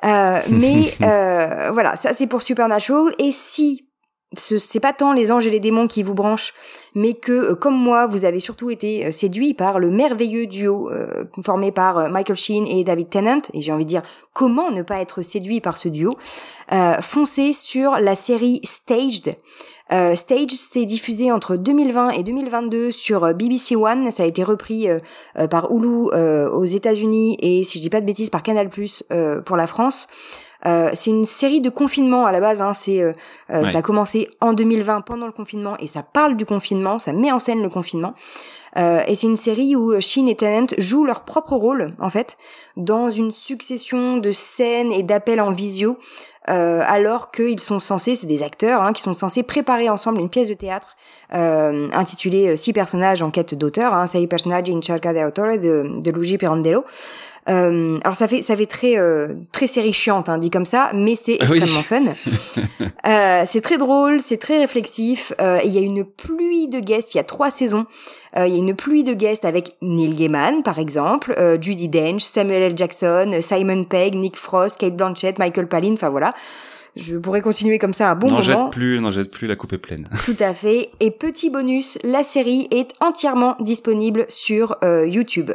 Euh, 0.06 0.40
mais 0.50 0.94
voilà, 1.72 1.96
ça 1.96 2.14
c'est 2.14 2.28
pour 2.28 2.42
Supernatural. 2.42 3.14
Et 3.18 3.32
si 3.32 3.88
c'est 4.36 4.80
pas 4.80 4.94
tant 4.94 5.14
les 5.14 5.32
anges 5.32 5.48
et 5.48 5.50
les 5.50 5.60
démons 5.60 5.88
qui 5.88 6.04
vous 6.04 6.14
branchent, 6.14 6.54
mais 6.96 7.14
que, 7.14 7.32
euh, 7.32 7.56
comme 7.56 7.76
moi, 7.76 8.08
vous 8.08 8.26
avez 8.26 8.40
surtout 8.40 8.70
été 8.70 9.06
euh, 9.06 9.12
séduit 9.12 9.54
par 9.54 9.80
le 9.80 9.90
merveilleux 9.90 10.46
duo 10.46 10.90
euh, 10.90 11.26
formé 11.44 11.72
par 11.72 12.10
Michael 12.10 12.38
Sheen 12.38 12.68
et 12.68 12.84
David 12.84 13.10
Tennant, 13.10 13.42
et 13.54 13.62
j'ai 13.62 13.72
envie 13.72 13.86
de 13.86 13.90
dire, 13.90 14.04
comment 14.34 14.72
ne 14.72 14.82
pas 14.82 15.00
être 15.00 15.22
séduit 15.22 15.62
par 15.62 15.78
ce 15.78 15.90
duo 15.90 16.14
Foncez 17.02 17.54
sur 17.54 18.00
la 18.00 18.16
série 18.16 18.60
Staged. 18.64 19.36
Staged, 20.16 20.52
c'est 20.52 20.86
diffusé 20.86 21.32
entre 21.32 21.56
2020 21.56 22.12
et 22.12 22.24
2022 22.24 22.90
sur 22.90 23.32
BBC 23.36 23.76
One. 23.76 24.12
Ça 24.12 24.24
a 24.24 24.26
été 24.26 24.44
repris 24.44 24.88
par 25.52 25.72
Hulu 25.72 26.10
aux 26.16 26.66
États-Unis 26.66 27.38
et, 27.42 27.64
si 27.64 27.78
je 27.78 27.84
dis 27.84 27.92
pas 27.92 28.02
de 28.02 28.08
bêtises, 28.08 28.32
par 28.32 28.42
Canal+ 28.42 28.70
pour 29.46 29.56
la 29.56 29.68
France. 29.68 30.08
Euh, 30.66 30.90
c'est 30.94 31.10
une 31.10 31.26
série 31.26 31.62
de 31.62 31.70
confinement 31.70 32.26
à 32.26 32.32
la 32.32 32.40
base. 32.40 32.62
Hein, 32.62 32.74
c'est, 32.74 33.02
euh, 33.02 33.12
euh, 33.52 33.68
Ça 33.68 33.80
a 33.80 33.82
commencé 33.82 34.30
en 34.42 34.54
2020 34.54 35.02
pendant 35.02 35.26
le 35.26 35.32
confinement 35.32 35.76
et 35.80 35.88
ça 35.88 36.04
parle 36.04 36.36
du 36.36 36.46
confinement, 36.46 37.00
ça 37.00 37.14
met 37.14 37.32
en 37.32 37.40
scène 37.40 37.62
le 37.62 37.70
confinement. 37.70 38.14
et 38.76 39.16
c'est 39.16 39.28
une 39.28 39.38
série 39.38 39.76
où 39.76 40.00
Sheen 40.02 40.28
et 40.28 40.36
Tennant 40.36 40.66
jouent 40.80 41.06
leur 41.06 41.22
propre 41.26 41.56
rôle 41.56 41.92
en 42.00 42.10
fait 42.10 42.38
dans 42.76 43.12
une 43.12 43.32
succession 43.32 44.18
de 44.18 44.32
scènes 44.32 44.92
et 44.92 45.04
d'appels 45.04 45.42
en 45.42 45.52
visio. 45.52 45.98
alors 46.48 47.30
qu'ils 47.30 47.60
sont 47.60 47.80
censés, 47.80 48.16
c'est 48.16 48.26
des 48.26 48.42
acteurs 48.42 48.82
hein, 48.82 48.94
qui 48.94 49.04
sont 49.04 49.14
censés 49.14 49.44
préparer 49.44 49.90
ensemble 49.90 50.20
une 50.20 50.30
pièce 50.30 50.50
de 50.50 50.56
théâtre 50.56 50.96
intitulée 51.30 52.58
Six 52.58 52.74
personnages 52.74 53.22
en 53.22 53.30
quête 53.30 53.54
d'auteur, 53.54 53.94
hein, 53.94 54.08
Sei 54.08 54.26
personaggi 54.26 54.74
in 54.74 54.82
cerca 54.82 55.14
de 55.14 55.20
autore 55.20 55.60
de, 55.60 55.84
de 56.02 56.12
Luigi 56.12 56.40
Pirandello. 56.40 56.84
Euh, 57.50 58.00
alors 58.04 58.16
ça 58.16 58.28
fait 58.28 58.42
ça 58.42 58.56
fait 58.56 58.66
très 58.66 58.98
euh, 58.98 59.36
très 59.52 59.68
série 59.68 59.92
chiante 59.92 60.30
hein, 60.30 60.38
dit 60.38 60.50
comme 60.50 60.66
ça, 60.66 60.92
mais 60.94 61.16
c'est 61.16 61.38
ah 61.42 61.44
extrêmement 61.44 61.84
fun. 61.84 62.04
euh, 63.08 63.44
c'est 63.46 63.62
très 63.62 63.78
drôle, 63.78 64.22
c'est 64.22 64.38
très 64.38 64.60
réflexif. 64.60 65.34
Euh, 65.42 65.60
il 65.64 65.72
y 65.72 65.78
a 65.78 65.82
une 65.82 66.06
pluie 66.06 66.68
de 66.68 66.80
guests. 66.80 67.14
Il 67.14 67.18
y 67.18 67.20
a 67.20 67.26
trois 67.26 67.52
saisons. 67.52 67.86
Euh, 68.38 68.48
il 68.48 68.54
y 68.54 68.56
a 68.56 68.60
une 68.60 68.76
pluie 68.76 69.04
de 69.04 69.14
guests 69.14 69.46
avec 69.46 69.76
Neil 69.82 70.16
Gaiman 70.16 70.64
par 70.64 70.80
exemple, 70.80 71.36
Judy 71.62 71.90
Dench, 71.90 72.22
Samuel 72.22 72.62
L. 72.64 72.78
Jackson, 72.78 73.40
Simon 73.42 73.84
Pegg, 73.84 74.16
Nick 74.16 74.38
Frost, 74.38 74.78
Kate 74.78 74.96
Blanchett, 74.96 75.38
Michael 75.38 75.68
Palin. 75.68 75.94
Enfin 75.94 76.10
voilà. 76.10 76.34
Je 76.96 77.18
pourrais 77.18 77.42
continuer 77.42 77.80
comme 77.80 77.94
ça 77.94 78.12
un 78.12 78.16
bon 78.16 78.28
moment. 78.28 78.40
N'en 78.40 78.44
jette 78.44 78.72
plus, 78.72 79.00
n'en 79.00 79.12
jette 79.12 79.32
plus, 79.32 79.48
la 79.48 79.56
coupe 79.56 79.74
est 79.74 79.78
pleine. 79.78 80.08
Tout 80.26 80.36
à 80.40 80.54
fait. 80.54 80.92
Et 81.00 81.12
petit 81.12 81.50
bonus, 81.50 81.98
la 82.04 82.24
série 82.24 82.68
est 82.72 82.92
entièrement 83.00 83.56
disponible 83.60 84.26
sur 84.30 84.78
euh, 84.84 85.08
YouTube. 85.08 85.52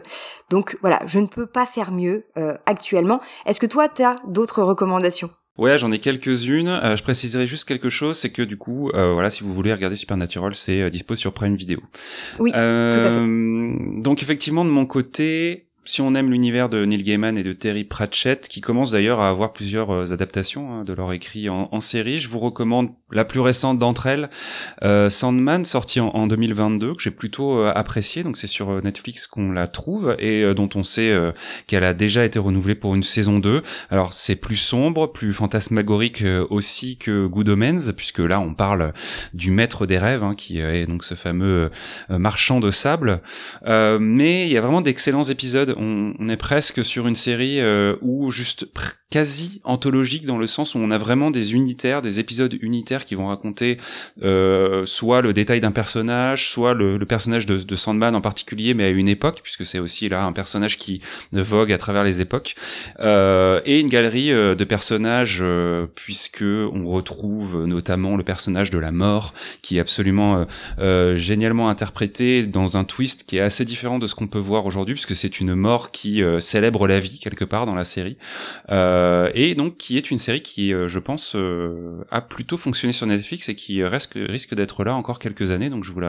Donc 0.51 0.77
voilà, 0.81 1.01
je 1.07 1.19
ne 1.19 1.27
peux 1.27 1.47
pas 1.47 1.67
faire 1.67 1.93
mieux 1.93 2.25
euh, 2.37 2.55
actuellement. 2.67 3.21
Est-ce 3.47 3.61
que 3.61 3.67
toi, 3.67 3.89
tu 3.89 4.03
as 4.03 4.17
d'autres 4.27 4.63
recommandations? 4.63 5.31
Ouais, 5.59 5.77
j'en 5.77 5.91
ai 5.91 5.99
quelques-unes. 5.99 6.69
Euh, 6.69 6.95
je 6.95 7.03
préciserai 7.03 7.49
juste 7.49 7.65
quelque 7.65 7.91
chose, 7.91 8.17
c'est 8.17 8.31
que 8.31 8.43
du 8.43 8.57
coup, 8.57 8.91
euh, 8.91 9.13
voilà, 9.13 9.29
si 9.29 9.43
vous 9.43 9.53
voulez 9.53 9.73
regarder 9.73 9.97
Supernatural, 9.97 10.55
c'est 10.55 10.83
euh, 10.83 10.89
dispo 10.89 11.17
sur 11.17 11.33
Prime 11.33 11.57
Video. 11.57 11.81
Oui, 12.39 12.53
tout 12.53 12.57
à 12.57 13.11
fait. 13.11 13.27
Donc 14.01 14.23
effectivement, 14.23 14.65
de 14.65 14.71
mon 14.71 14.87
côté, 14.87 15.68
si 15.89 16.03
on 16.03 16.15
aime 16.15 16.31
l'univers 16.31 16.69
de 16.69 16.85
Neil 16.85 17.03
Gaiman 17.03 17.39
et 17.39 17.43
de 17.43 17.55
Terry 17.55 17.83
Pratchett, 17.83 18.47
qui 18.47 18.61
commence 18.61 18.91
d'ailleurs 18.91 19.21
à 19.21 19.31
avoir 19.31 19.55
plusieurs 19.55 19.91
euh, 19.91 20.13
adaptations 20.13 20.71
hein, 20.71 20.85
de 20.85 20.93
leur 20.93 21.15
écrit 21.15 21.49
en, 21.49 21.81
série, 21.81 22.19
je 22.19 22.29
vous 22.29 22.39
recommande 22.39 22.91
la 23.11 23.25
plus 23.25 23.41
récente 23.41 23.79
d'entre 23.79 24.07
elles, 24.07 24.29
euh, 24.83 25.09
Sandman, 25.09 25.65
sorti 25.65 26.01
en, 26.01 26.09
en 26.09 26.27
2022, 26.27 26.95
que 26.95 27.03
j'ai 27.03 27.11
plutôt 27.11 27.61
euh, 27.61 27.73
apprécié. 27.75 28.23
Donc 28.23 28.37
c'est 28.37 28.47
sur 28.47 28.69
euh, 28.69 28.81
Netflix 28.83 29.27
qu'on 29.27 29.51
la 29.51 29.67
trouve 29.67 30.15
et 30.19 30.53
dont 30.55 30.69
on 30.75 30.83
sait 30.83 31.17
qu'elle 31.67 31.85
a 31.85 31.95
déjà 31.95 32.25
été 32.25 32.39
renouvelée 32.39 32.75
pour 32.75 32.95
une 32.95 33.03
saison 33.03 33.39
2. 33.39 33.63
Alors 33.91 34.13
c'est 34.13 34.37
plus 34.37 34.57
sombre, 34.57 35.11
plus 35.11 35.33
fantasmagorique 35.33 36.23
aussi 36.51 36.99
que 36.99 37.27
Good 37.27 37.49
Omens, 37.49 37.93
puisque 37.97 38.19
là 38.19 38.41
on 38.41 38.53
parle 38.53 38.93
du 39.33 39.51
maître 39.51 39.87
des 39.87 39.99
rêves, 39.99 40.23
hein, 40.23 40.35
qui 40.37 40.61
est 40.61 40.87
donc 40.87 41.05
ce 41.05 41.15
fameux 41.15 41.71
marchand 42.11 42.61
de 42.61 42.71
sable. 42.71 43.21
mais 43.67 44.47
il 44.47 44.53
y 44.53 44.59
a 44.59 44.61
vraiment 44.61 44.81
d'excellents 44.81 45.25
épisodes 45.25 45.75
on, 45.79 46.29
est 46.29 46.37
presque 46.37 46.85
sur 46.85 47.07
une 47.07 47.15
série 47.15 47.61
euh, 47.61 47.97
où 48.03 48.31
juste 48.31 48.67
quasi 49.11 49.61
anthologique 49.65 50.27
dans 50.27 50.37
le 50.37 50.47
sens 50.47 50.75
où 50.75 50.79
on 50.79 50.91
a 50.91 50.99
vraiment 50.99 51.31
des 51.31 51.55
unitaires, 51.55 52.03
des 52.03 52.21
épisodes 52.21 52.55
unitaires 52.61 53.07
qui 53.07 53.15
vont 53.15 53.29
raconter 53.29 53.79
euh, 54.23 54.85
soit 54.85 55.23
le 55.23 55.33
détail 55.33 55.61
d'un 55.61 55.73
personnage, 55.73 56.51
soit 56.51 56.75
le, 56.75 56.99
personnage 57.07 57.47
de, 57.47 57.77
Sandman 57.77 58.15
en 58.15 58.21
particulier, 58.21 58.75
mais 58.75 58.85
à 58.85 58.89
une 58.91 59.09
époque, 59.09 59.41
puisque 59.43 59.65
c'est 59.65 59.79
aussi 59.79 60.09
là 60.09 60.25
un 60.25 60.33
personnage 60.33 60.77
qui 60.77 61.01
vogue 61.33 61.73
à 61.73 61.79
travers 61.79 62.05
les 62.05 62.21
époques, 62.21 62.55
euh, 63.01 63.61
et 63.65 63.81
une 63.81 63.89
galerie 63.89 64.31
euh, 64.31 64.55
de 64.55 64.65
personnages, 64.65 65.39
euh, 65.41 65.87
puisque 65.95 66.43
on 66.43 66.87
retrouve 66.89 67.65
notamment 67.67 68.17
le 68.17 68.25
personnage 68.25 68.71
de 68.71 68.79
la 68.79 68.93
mort, 68.93 69.33
qui 69.63 69.79
est 69.79 69.81
absolument 69.81 70.47
euh, 70.79 71.17
génialement 71.17 71.69
interprété 71.69 72.45
dans 72.45 72.77
un 72.77 72.85
twist 72.85 73.25
qui 73.25 73.39
est 73.39 73.41
assez 73.41 73.65
différent 73.65 73.99
de 73.99 74.07
ce 74.07 74.15
qu'on 74.15 74.27
peut 74.27 74.39
voir 74.39 74.67
aujourd'hui, 74.67 74.95
puisque 74.95 75.17
c'est 75.17 75.41
une 75.41 75.55
mort 75.55 75.91
qui 75.91 76.23
célèbre 76.41 76.87
la 76.87 77.01
vie 77.01 77.19
quelque 77.19 77.45
part 77.45 77.67
dans 77.67 77.75
la 77.75 77.85
série. 77.85 78.17
Euh, 78.99 79.31
et 79.35 79.55
donc 79.55 79.77
qui 79.77 79.97
est 79.97 80.11
une 80.11 80.19
série 80.19 80.43
qui, 80.43 80.75
euh, 80.75 80.89
je 80.89 80.99
pense, 80.99 81.35
euh, 81.37 82.05
a 82.11 82.21
plutôt 82.21 82.57
fonctionné 82.57 82.93
sur 82.93 83.07
Netflix 83.07 83.49
et 83.49 83.55
qui 83.55 83.83
risque, 83.85 84.19
d'être 84.55 84.85
là 84.85 84.95
encore 84.95 85.19
quelques 85.19 85.51
années. 85.51 85.71
Donc 85.71 85.85
je 85.85 85.93
vous 85.93 86.01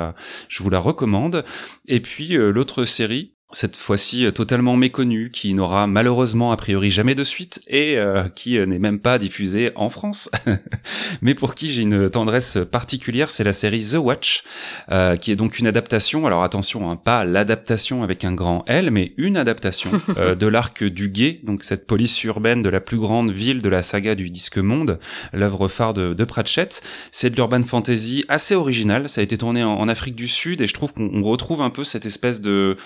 la 0.69 0.79
recommande. 0.79 1.43
Et 1.87 1.99
puis 1.99 2.29
l'autre 2.29 2.85
série 2.85 3.33
cette 3.51 3.77
fois-ci 3.77 4.25
euh, 4.25 4.31
totalement 4.31 4.75
méconnue, 4.75 5.31
qui 5.31 5.55
n'aura 5.55 5.87
malheureusement 5.87 6.51
a 6.51 6.57
priori 6.57 6.91
jamais 6.91 7.15
de 7.15 7.23
suite 7.23 7.61
et 7.67 7.97
euh, 7.97 8.29
qui 8.29 8.59
euh, 8.59 8.67
n'est 8.67 8.77
même 8.77 8.99
pas 8.99 9.17
diffusée 9.17 9.71
en 9.75 9.89
France, 9.89 10.29
mais 11.21 11.33
pour 11.33 11.55
qui 11.55 11.71
j'ai 11.71 11.81
une 11.81 12.11
tendresse 12.11 12.59
particulière, 12.71 13.29
c'est 13.29 13.43
la 13.43 13.53
série 13.53 13.83
The 13.83 13.95
Watch, 13.95 14.43
euh, 14.91 15.15
qui 15.15 15.31
est 15.31 15.35
donc 15.35 15.57
une 15.57 15.65
adaptation, 15.65 16.27
alors 16.27 16.43
attention, 16.43 16.91
hein, 16.91 16.95
pas 16.95 17.25
l'adaptation 17.25 18.03
avec 18.03 18.23
un 18.23 18.33
grand 18.33 18.63
L, 18.67 18.91
mais 18.91 19.13
une 19.17 19.35
adaptation 19.35 19.89
de 20.39 20.47
l'arc 20.47 20.83
du 20.83 21.09
Guet, 21.09 21.39
donc 21.43 21.63
cette 21.63 21.87
police 21.87 22.23
urbaine 22.23 22.61
de 22.61 22.69
la 22.69 22.81
plus 22.81 22.99
grande 22.99 23.31
ville 23.31 23.63
de 23.63 23.69
la 23.69 23.81
saga 23.81 24.13
du 24.13 24.29
Disque 24.29 24.59
Monde, 24.59 24.99
l'œuvre 25.33 25.67
phare 25.67 25.93
de, 25.93 26.13
de 26.13 26.23
Pratchett. 26.23 26.81
C'est 27.11 27.31
de 27.31 27.35
l'urban 27.35 27.63
fantasy 27.63 28.25
assez 28.27 28.53
original, 28.53 29.09
ça 29.09 29.21
a 29.21 29.23
été 29.23 29.37
tourné 29.37 29.63
en, 29.63 29.73
en 29.73 29.87
Afrique 29.87 30.15
du 30.15 30.27
Sud 30.27 30.61
et 30.61 30.67
je 30.67 30.73
trouve 30.73 30.93
qu'on 30.93 31.23
retrouve 31.23 31.61
un 31.61 31.71
peu 31.71 31.83
cette 31.83 32.05
espèce 32.05 32.41
de 32.41 32.77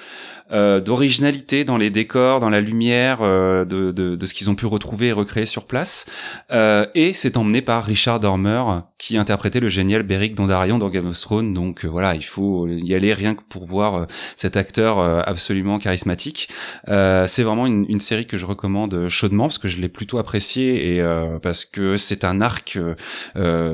euh, 0.51 0.79
d'originalité 0.79 1.63
dans 1.63 1.77
les 1.77 1.89
décors, 1.89 2.39
dans 2.39 2.49
la 2.49 2.61
lumière, 2.61 3.19
euh, 3.21 3.65
de, 3.65 3.91
de, 3.91 4.15
de, 4.15 4.25
ce 4.25 4.33
qu'ils 4.33 4.49
ont 4.49 4.55
pu 4.55 4.65
retrouver 4.65 5.07
et 5.07 5.11
recréer 5.11 5.45
sur 5.45 5.65
place. 5.65 6.05
Euh, 6.51 6.85
et 6.95 7.13
c'est 7.13 7.37
emmené 7.37 7.61
par 7.61 7.83
Richard 7.83 8.19
Dormer, 8.19 8.63
qui 8.97 9.17
interprétait 9.17 9.59
le 9.59 9.69
génial 9.69 10.03
Beric 10.03 10.35
Dondarrion 10.35 10.77
dans 10.77 10.89
Game 10.89 11.07
of 11.07 11.19
Thrones. 11.19 11.53
Donc 11.53 11.85
euh, 11.85 11.87
voilà, 11.87 12.15
il 12.15 12.23
faut 12.23 12.67
y 12.67 12.93
aller 12.93 13.13
rien 13.13 13.35
que 13.35 13.41
pour 13.47 13.65
voir 13.65 13.95
euh, 13.95 14.05
cet 14.35 14.57
acteur 14.57 14.99
absolument 14.99 15.79
charismatique. 15.79 16.49
c'est 16.87 17.43
vraiment 17.43 17.65
une, 17.65 17.85
une, 17.89 17.99
série 17.99 18.25
que 18.25 18.37
je 18.37 18.45
recommande 18.45 19.07
chaudement 19.07 19.45
parce 19.45 19.57
que 19.57 19.67
je 19.67 19.79
l'ai 19.79 19.89
plutôt 19.89 20.17
apprécié 20.17 20.95
et 20.95 21.03
parce 21.41 21.65
que 21.65 21.97
c'est 21.97 22.23
un 22.23 22.41
arc. 22.41 22.77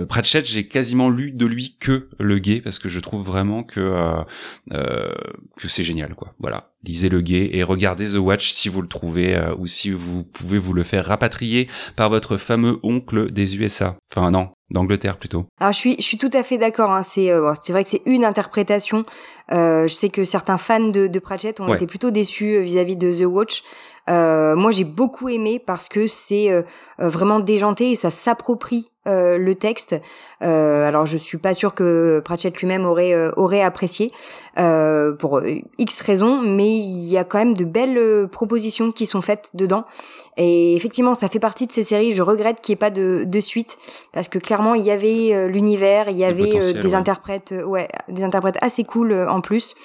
Pratchett, 0.10 0.46
j'ai 0.46 0.68
quasiment 0.68 1.10
lu 1.10 1.32
de 1.32 1.46
lui 1.46 1.76
que 1.80 2.10
le 2.20 2.40
gay 2.40 2.62
parce 2.62 2.80
que 2.80 2.90
je 2.90 3.00
trouve 3.00 3.26
vraiment 3.26 3.64
que 3.64 4.14
que 4.70 5.68
c'est 5.68 5.84
génial 5.84 6.16
quoi. 6.16 6.34
Voilà 6.40 6.69
lisez 6.84 7.10
le 7.10 7.22
gay 7.22 7.50
et 7.54 7.64
regardez 7.64 8.14
The 8.14 8.18
Watch 8.18 8.52
si 8.52 8.70
vous 8.70 8.82
le 8.82 8.88
trouvez 8.88 9.36
euh, 9.36 9.54
ou 9.58 9.68
si 9.68 9.92
vous 9.92 10.24
pouvez 10.24 10.58
vous 10.58 10.74
le 10.74 10.84
faire 10.84 11.06
rapatrier 11.06 11.68
par 11.96 12.10
votre 12.10 12.38
fameux 12.38 12.80
oncle 12.84 13.32
des 13.32 13.58
USA. 13.58 13.98
Enfin 14.12 14.32
non, 14.32 14.50
d'Angleterre 14.70 15.18
plutôt. 15.18 15.46
Alors 15.60 15.74
je 15.74 15.78
suis 15.78 15.96
je 15.98 16.04
suis 16.04 16.18
tout 16.18 16.30
à 16.34 16.44
fait 16.44 16.58
d'accord. 16.58 16.92
Hein. 16.92 17.04
C'est 17.04 17.32
euh, 17.32 17.54
c'est 17.62 17.74
vrai 17.74 17.84
que 17.84 17.90
c'est 17.90 18.04
une 18.06 18.24
interprétation. 18.24 19.06
Euh, 19.52 19.88
je 19.88 19.94
sais 19.94 20.10
que 20.10 20.24
certains 20.24 20.58
fans 20.58 20.80
de, 20.80 21.08
de 21.08 21.20
Pratchett 21.20 21.60
ont 21.60 21.68
ouais. 21.68 21.76
été 21.76 21.88
plutôt 21.88 22.12
déçus 22.12 22.62
vis-à-vis 22.62 22.96
-vis 22.96 22.98
de 22.98 23.12
The 23.12 23.26
Watch. 23.26 23.64
Euh, 24.10 24.56
moi, 24.56 24.72
j'ai 24.72 24.84
beaucoup 24.84 25.30
aimé 25.30 25.62
parce 25.64 25.88
que 25.88 26.08
c'est 26.08 26.52
euh, 26.52 26.64
vraiment 26.98 27.40
déjanté 27.40 27.92
et 27.92 27.96
ça 27.96 28.10
s'approprie 28.10 28.90
euh, 29.08 29.38
le 29.38 29.56
texte. 29.56 29.96
Euh, 30.42 30.88
alors, 30.88 31.06
je 31.06 31.18
suis 31.18 31.38
pas 31.38 31.54
sûre 31.54 31.74
que 31.74 32.22
Pratchett 32.24 32.56
lui-même 32.58 32.86
aurait 32.86 33.16
aurait 33.38 33.62
apprécié 33.62 34.12
pour 35.20 35.42
X 35.78 36.02
raisons, 36.02 36.42
mais 36.42 36.70
il 36.70 37.08
y 37.08 37.18
a 37.18 37.24
quand 37.24 37.40
même 37.40 37.54
de 37.54 37.66
belles 37.66 38.28
propositions 38.28 38.92
qui 38.92 39.06
sont 39.06 39.22
faites 39.22 39.50
dedans. 39.54 39.86
Et 40.38 40.76
effectivement, 40.76 41.14
ça 41.14 41.28
fait 41.28 41.40
partie 41.40 41.68
de 41.68 41.72
ces 41.72 41.84
séries. 41.84 42.12
Je 42.12 42.22
regrette 42.22 42.62
qu'il 42.62 42.74
n'y 42.74 42.78
ait 42.78 42.80
pas 42.80 42.90
de, 42.90 43.24
de 43.26 43.40
suite 43.40 43.78
parce 44.12 44.28
que 44.28 44.40
clairement, 44.40 44.74
il 44.74 44.84
y 44.84 44.92
avait 44.92 45.48
l'univers, 45.48 46.10
il 46.10 46.18
y 46.18 46.26
avait 46.26 46.60
des 46.60 46.90
ouais. 46.90 46.96
interprètes, 46.96 47.54
ouais, 47.66 47.88
des 48.10 48.24
interprètes 48.24 48.58
assez 48.62 48.84
cool 48.84 49.14
en 49.14 49.42
plus. 49.42 49.76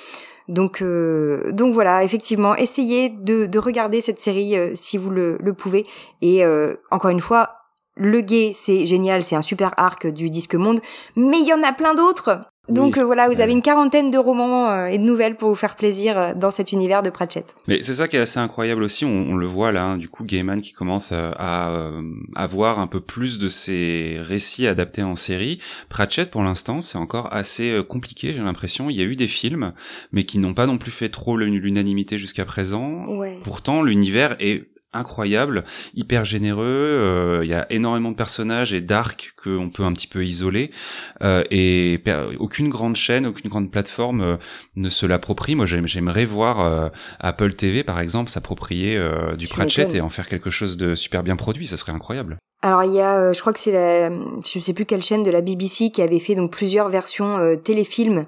Donc, 0.49 0.83
euh, 0.83 1.53
donc 1.53 1.73
voilà, 1.73 2.05
effectivement, 2.05 2.55
essayez 2.55 3.09
de, 3.09 3.47
de 3.47 3.59
regarder 3.59 4.01
cette 4.01 4.21
série 4.21 4.57
euh, 4.57 4.73
si 4.75 4.99
vous 4.99 5.11
le, 5.11 5.39
pouvez. 5.57 5.85
Et 6.21 6.45
euh, 6.45 6.77
encore 6.91 7.11
une 7.11 7.21
fois, 7.21 7.57
le 7.97 8.21
gay, 8.21 8.53
c'est 8.55 8.87
génial, 8.87 9.25
c'est 9.25 9.37
un 9.37 9.43
super 9.43 9.73
arc 9.77 10.07
du 10.07 10.31
disque 10.31 10.55
monde, 10.55 10.81
mais 11.17 11.39
il 11.39 11.47
y 11.47 11.55
en 11.55 11.63
a 11.63 11.73
plein 11.73 11.95
d'autres. 11.95 12.41
Donc 12.69 12.95
oui. 12.97 13.03
euh, 13.03 13.05
voilà, 13.05 13.29
vous 13.29 13.41
avez 13.41 13.53
une 13.53 13.61
quarantaine 13.63 14.11
de 14.11 14.17
romans 14.17 14.71
euh, 14.71 14.87
et 14.87 14.97
de 14.97 15.03
nouvelles 15.03 15.37
pour 15.37 15.51
vous 15.51 15.55
faire 15.55 15.77
plaisir 15.77 16.17
euh, 16.17 16.35
dans 16.35 16.51
cet 16.51 16.73
univers 16.73 17.03
de 17.03 17.11
Pratchett. 17.11 17.55
Mais 17.69 17.83
c'est 17.83 17.95
ça 17.95 18.09
qui 18.09 18.17
est 18.17 18.21
assez 18.21 18.39
incroyable 18.41 18.83
aussi, 18.83 19.05
on, 19.05 19.33
on 19.33 19.37
le 19.37 19.47
voit 19.47 19.71
là, 19.71 19.85
hein, 19.85 19.97
du 19.99 20.09
coup 20.09 20.25
Gaiman 20.25 20.61
qui 20.61 20.73
commence 20.73 21.13
à, 21.13 21.31
à, 21.37 21.91
avoir 22.35 22.79
un 22.79 22.87
peu 22.87 23.01
plus 23.01 23.39
de 23.39 23.49
ses 23.49 24.17
récits 24.21 24.67
adaptés 24.67 25.03
en 25.03 25.17
série. 25.17 25.59
Pratchett 25.91 26.31
pour 26.31 26.43
l'instant 26.43 26.81
c'est 26.81 26.99
encore 26.99 27.33
assez 27.35 27.81
compliqué, 27.87 28.33
j'ai 28.33 28.43
l'impression. 28.43 28.89
Il 28.89 28.97
y 28.97 29.03
a 29.03 29.05
eu 29.05 29.17
des 29.17 29.29
films, 29.29 29.73
mais 30.13 30.25
qui 30.25 30.39
n'ont 30.39 30.55
pas 30.55 30.67
non 30.67 30.79
plus 30.79 30.91
fait 30.91 31.11
trop 31.11 31.37
l'unanimité 31.37 32.19
jusqu'à 32.19 32.45
présent. 32.47 33.05
Ouais. 33.07 33.39
Pourtant 33.45 33.83
l'univers 33.83 34.37
est 34.41 34.69
incroyable, 34.95 35.65
hyper 35.95 36.25
généreux. 36.25 37.41
Il 37.43 37.45
euh, 37.45 37.45
y 37.45 37.55
a 37.55 37.67
énormément 37.71 38.11
de 38.11 38.17
personnages 38.17 38.73
et 38.73 38.81
d'arcs 38.81 39.35
qu'on 39.43 39.71
peut 39.71 39.85
un 39.85 39.93
petit 39.93 40.07
peu 40.07 40.25
isoler. 40.25 40.71
Euh, 41.23 41.43
et 41.51 42.03
aucune 42.39 42.69
grande 42.69 42.97
chaîne, 42.97 43.27
aucune 43.27 43.51
grande 43.51 43.71
plateforme 43.71 44.21
euh, 44.21 44.37
ne 44.77 44.89
se 44.89 45.07
l'approprie. 45.07 45.55
Moi, 45.55 45.67
j'aimerais 45.67 46.25
voir 46.25 46.91
Apple 47.21 47.55
TV, 47.55 47.83
par 47.85 48.01
exemple, 48.01 48.31
s'approprier 48.31 49.01
du 49.37 49.49
Pratchett 49.49 49.95
et 49.95 50.01
en 50.01 50.09
faire 50.09 50.29
quelque 50.29 50.51
chose 50.51 50.77
de 50.77 50.95
super 50.95 51.23
bien 51.23 51.37
produit. 51.37 51.67
Ça 51.67 51.77
serait 51.77 51.93
incroyable. 51.93 52.39
Alors 52.63 52.83
il 52.83 52.95
y 52.95 53.01
a, 53.01 53.35
je 53.35 53.41
crois 53.41 53.53
que 53.53 53.59
c'est 53.59 53.73
la, 53.73 54.11
je 54.11 54.59
sais 54.59 54.73
plus 54.73 54.87
quelle 54.87 55.03
chaîne 55.03 55.23
de 55.23 55.31
la 55.31 55.43
BBC 55.43 55.91
qui 55.91 56.01
avait 56.01 56.19
fait 56.19 56.35
donc 56.35 56.51
plusieurs 56.51 56.89
versions 56.89 57.57
téléfilms 57.63 58.25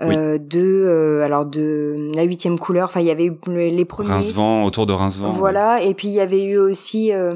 euh, 0.00 0.38
de 0.38 0.60
euh, 0.60 1.24
alors 1.24 1.46
de 1.46 1.96
la 2.14 2.22
huitième 2.22 2.58
couleur. 2.58 2.86
Enfin 2.86 3.00
il 3.00 3.06
y 3.06 3.10
avait 3.10 3.26
eu 3.26 3.38
les 3.46 3.84
premiers. 3.84 4.10
Rincevent 4.10 4.64
autour 4.64 4.86
de 4.86 4.92
Rincevent 4.92 5.30
voilà. 5.30 5.76
Ouais. 5.76 5.88
et 5.88 5.94
puis 5.94 6.08
il 6.08 6.14
y 6.14 6.20
avait 6.20 6.44
eu 6.44 6.58
aussi 6.58 7.12
euh 7.12 7.34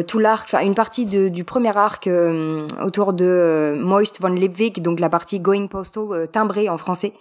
tout 0.00 0.18
l'arc 0.18 0.48
enfin 0.48 0.64
une 0.64 0.74
partie 0.74 1.04
de, 1.04 1.28
du 1.28 1.44
premier 1.44 1.76
arc 1.76 2.06
euh, 2.06 2.66
autour 2.82 3.12
de 3.12 3.76
Moist 3.78 4.20
von 4.20 4.28
Lipwig 4.28 4.80
donc 4.80 5.00
la 5.00 5.10
partie 5.10 5.40
Going 5.40 5.66
Postal 5.66 6.28
timbrée 6.32 6.68
en 6.68 6.78
français 6.78 7.12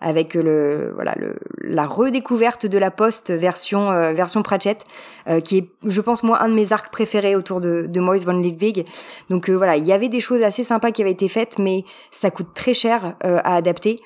avec 0.00 0.34
le 0.34 0.92
voilà 0.94 1.14
le 1.16 1.36
la 1.62 1.86
redécouverte 1.86 2.66
de 2.66 2.78
la 2.78 2.90
Poste 2.90 3.30
version 3.30 3.90
version 4.12 4.42
Pratchett 4.42 4.84
qui 5.44 5.58
est 5.58 5.68
je 5.86 6.00
pense 6.00 6.22
moi 6.22 6.42
un 6.42 6.48
de 6.48 6.54
mes 6.54 6.72
arcs 6.72 6.90
préférés 6.90 7.36
autour 7.36 7.60
de, 7.60 7.86
de 7.86 8.00
Moist 8.00 8.24
von 8.24 8.38
Lipwig 8.38 8.84
donc 9.30 9.48
voilà 9.48 9.76
il 9.76 9.84
y 9.84 9.92
avait 9.92 10.08
des 10.08 10.20
choses 10.20 10.42
assez 10.42 10.64
sympas 10.64 10.90
qui 10.90 11.02
avaient 11.02 11.12
été 11.12 11.28
faites 11.28 11.58
mais 11.58 11.84
ça 12.10 12.30
coûte 12.30 12.48
très 12.54 12.74
cher 12.74 13.14
à 13.22 13.54
adapter 13.54 13.96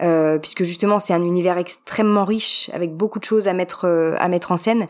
euh, 0.00 0.38
puisque 0.38 0.62
justement 0.62 1.00
c'est 1.00 1.12
un 1.12 1.24
univers 1.24 1.58
extrêmement 1.58 2.24
riche 2.24 2.70
avec 2.72 2.94
beaucoup 2.94 3.18
de 3.18 3.24
choses 3.24 3.48
à 3.48 3.52
mettre 3.52 3.84
euh, 3.84 4.14
à 4.18 4.28
mettre 4.28 4.52
en 4.52 4.56
scène. 4.56 4.86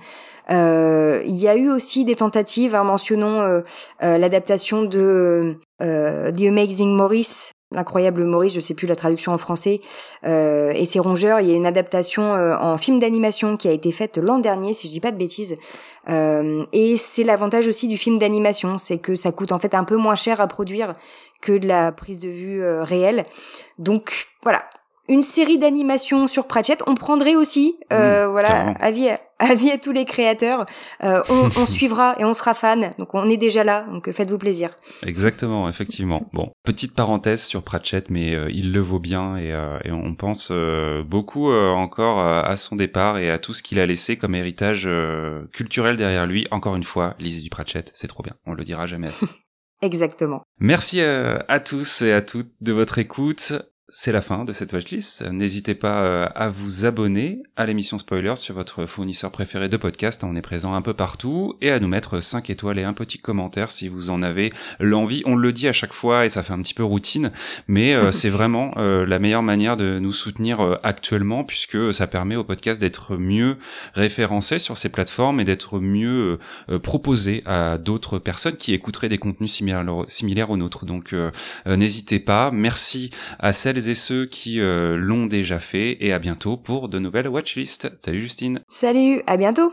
Euh, 0.50 1.22
il 1.26 1.36
y 1.36 1.48
a 1.48 1.56
eu 1.56 1.70
aussi 1.70 2.04
des 2.04 2.16
tentatives, 2.16 2.74
hein, 2.74 2.84
mentionnons 2.84 3.62
l'adaptation 4.00 4.82
de 4.82 5.56
The 5.80 6.42
Amazing 6.48 6.94
Maurice 6.94 7.52
L'incroyable 7.70 8.24
Maurice, 8.24 8.54
je 8.54 8.60
sais 8.60 8.72
plus 8.72 8.86
la 8.86 8.96
traduction 8.96 9.32
en 9.32 9.36
français, 9.36 9.80
euh, 10.24 10.70
et 10.70 10.86
ses 10.86 11.00
rongeurs. 11.00 11.40
Il 11.40 11.50
y 11.50 11.52
a 11.52 11.54
une 11.54 11.66
adaptation 11.66 12.34
euh, 12.34 12.56
en 12.56 12.78
film 12.78 12.98
d'animation 12.98 13.58
qui 13.58 13.68
a 13.68 13.72
été 13.72 13.92
faite 13.92 14.16
l'an 14.16 14.38
dernier, 14.38 14.72
si 14.72 14.86
je 14.86 14.92
dis 14.92 15.00
pas 15.00 15.10
de 15.10 15.18
bêtises. 15.18 15.54
Euh, 16.08 16.64
et 16.72 16.96
c'est 16.96 17.24
l'avantage 17.24 17.66
aussi 17.66 17.86
du 17.86 17.98
film 17.98 18.16
d'animation, 18.16 18.78
c'est 18.78 18.96
que 18.96 19.16
ça 19.16 19.32
coûte 19.32 19.52
en 19.52 19.58
fait 19.58 19.74
un 19.74 19.84
peu 19.84 19.96
moins 19.96 20.14
cher 20.14 20.40
à 20.40 20.46
produire 20.46 20.94
que 21.42 21.52
de 21.52 21.68
la 21.68 21.92
prise 21.92 22.20
de 22.20 22.30
vue 22.30 22.62
euh, 22.62 22.84
réelle. 22.84 23.22
Donc 23.78 24.28
voilà, 24.42 24.64
une 25.06 25.22
série 25.22 25.58
d'animation 25.58 26.26
sur 26.26 26.46
Pratchett, 26.46 26.82
on 26.86 26.94
prendrait 26.94 27.36
aussi. 27.36 27.78
Euh, 27.92 28.28
Mmh, 28.28 28.30
voilà, 28.30 28.48
carrément. 28.48 28.74
avis 28.80 29.08
avis 29.38 29.70
à 29.70 29.78
tous 29.78 29.92
les 29.92 30.04
créateurs. 30.04 30.66
Euh, 31.02 31.22
on, 31.28 31.50
on 31.56 31.66
suivra 31.66 32.14
et 32.18 32.24
on 32.24 32.34
sera 32.34 32.54
fan. 32.54 32.92
Donc 32.98 33.14
on 33.14 33.28
est 33.28 33.36
déjà 33.36 33.64
là. 33.64 33.82
Donc 33.82 34.10
faites-vous 34.10 34.38
plaisir. 34.38 34.70
Exactement, 35.04 35.68
effectivement. 35.68 36.26
Bon, 36.32 36.50
petite 36.64 36.94
parenthèse 36.94 37.44
sur 37.44 37.62
Pratchett, 37.62 38.10
mais 38.10 38.34
euh, 38.34 38.50
il 38.50 38.72
le 38.72 38.80
vaut 38.80 39.00
bien 39.00 39.36
et, 39.36 39.52
euh, 39.52 39.78
et 39.84 39.90
on 39.90 40.14
pense 40.14 40.48
euh, 40.50 41.02
beaucoup 41.02 41.50
euh, 41.50 41.70
encore 41.70 42.20
à 42.20 42.56
son 42.56 42.76
départ 42.76 43.18
et 43.18 43.30
à 43.30 43.38
tout 43.38 43.54
ce 43.54 43.62
qu'il 43.62 43.80
a 43.80 43.86
laissé 43.86 44.16
comme 44.16 44.34
héritage 44.34 44.84
euh, 44.86 45.46
culturel 45.52 45.96
derrière 45.96 46.26
lui. 46.26 46.46
Encore 46.50 46.76
une 46.76 46.84
fois, 46.84 47.14
lisez 47.18 47.40
du 47.42 47.50
Pratchett, 47.50 47.90
c'est 47.94 48.08
trop 48.08 48.22
bien. 48.22 48.34
On 48.46 48.54
le 48.54 48.64
dira 48.64 48.86
jamais 48.86 49.08
assez. 49.08 49.26
Exactement. 49.82 50.42
Merci 50.58 51.00
à 51.00 51.60
tous 51.60 52.02
et 52.02 52.12
à 52.12 52.20
toutes 52.20 52.50
de 52.60 52.72
votre 52.72 52.98
écoute. 52.98 53.52
C'est 53.90 54.12
la 54.12 54.20
fin 54.20 54.44
de 54.44 54.52
cette 54.52 54.74
watchlist. 54.74 55.26
N'hésitez 55.30 55.74
pas 55.74 56.02
euh, 56.02 56.26
à 56.34 56.50
vous 56.50 56.84
abonner 56.84 57.42
à 57.56 57.64
l'émission 57.64 57.96
Spoiler 57.96 58.36
sur 58.36 58.54
votre 58.54 58.84
fournisseur 58.84 59.30
préféré 59.30 59.70
de 59.70 59.78
podcast. 59.78 60.22
On 60.24 60.36
est 60.36 60.42
présent 60.42 60.74
un 60.74 60.82
peu 60.82 60.92
partout 60.92 61.54
et 61.62 61.70
à 61.70 61.80
nous 61.80 61.88
mettre 61.88 62.20
5 62.20 62.50
étoiles 62.50 62.78
et 62.78 62.84
un 62.84 62.92
petit 62.92 63.16
commentaire 63.16 63.70
si 63.70 63.88
vous 63.88 64.10
en 64.10 64.20
avez 64.20 64.52
l'envie. 64.78 65.22
On 65.24 65.36
le 65.36 65.54
dit 65.54 65.68
à 65.68 65.72
chaque 65.72 65.94
fois 65.94 66.26
et 66.26 66.28
ça 66.28 66.42
fait 66.42 66.52
un 66.52 66.60
petit 66.60 66.74
peu 66.74 66.84
routine, 66.84 67.32
mais 67.66 67.94
euh, 67.94 68.12
c'est 68.12 68.28
vraiment 68.28 68.74
euh, 68.76 69.06
la 69.06 69.18
meilleure 69.18 69.42
manière 69.42 69.78
de 69.78 69.98
nous 69.98 70.12
soutenir 70.12 70.78
actuellement 70.82 71.42
puisque 71.42 71.94
ça 71.94 72.06
permet 72.06 72.36
au 72.36 72.44
podcast 72.44 72.78
d'être 72.78 73.16
mieux 73.16 73.56
référencé 73.94 74.58
sur 74.58 74.76
ces 74.76 74.90
plateformes 74.90 75.40
et 75.40 75.44
d'être 75.44 75.80
mieux 75.80 76.38
proposé 76.82 77.42
à 77.46 77.78
d'autres 77.78 78.18
personnes 78.18 78.58
qui 78.58 78.74
écouteraient 78.74 79.08
des 79.08 79.16
contenus 79.16 79.50
similaires, 79.50 79.86
similaires 80.08 80.50
aux 80.50 80.58
nôtres. 80.58 80.84
Donc 80.84 81.14
n'hésitez 81.64 82.18
pas. 82.18 82.50
Merci 82.52 83.10
à 83.38 83.54
celles 83.54 83.77
et 83.86 83.94
ceux 83.94 84.26
qui 84.26 84.60
euh, 84.60 84.96
l'ont 84.96 85.26
déjà 85.26 85.60
fait 85.60 85.96
et 86.00 86.12
à 86.12 86.18
bientôt 86.18 86.56
pour 86.56 86.88
de 86.88 86.98
nouvelles 86.98 87.28
watchlists. 87.28 87.92
Salut 88.00 88.20
Justine. 88.20 88.60
Salut, 88.68 89.22
à 89.26 89.36
bientôt. 89.36 89.70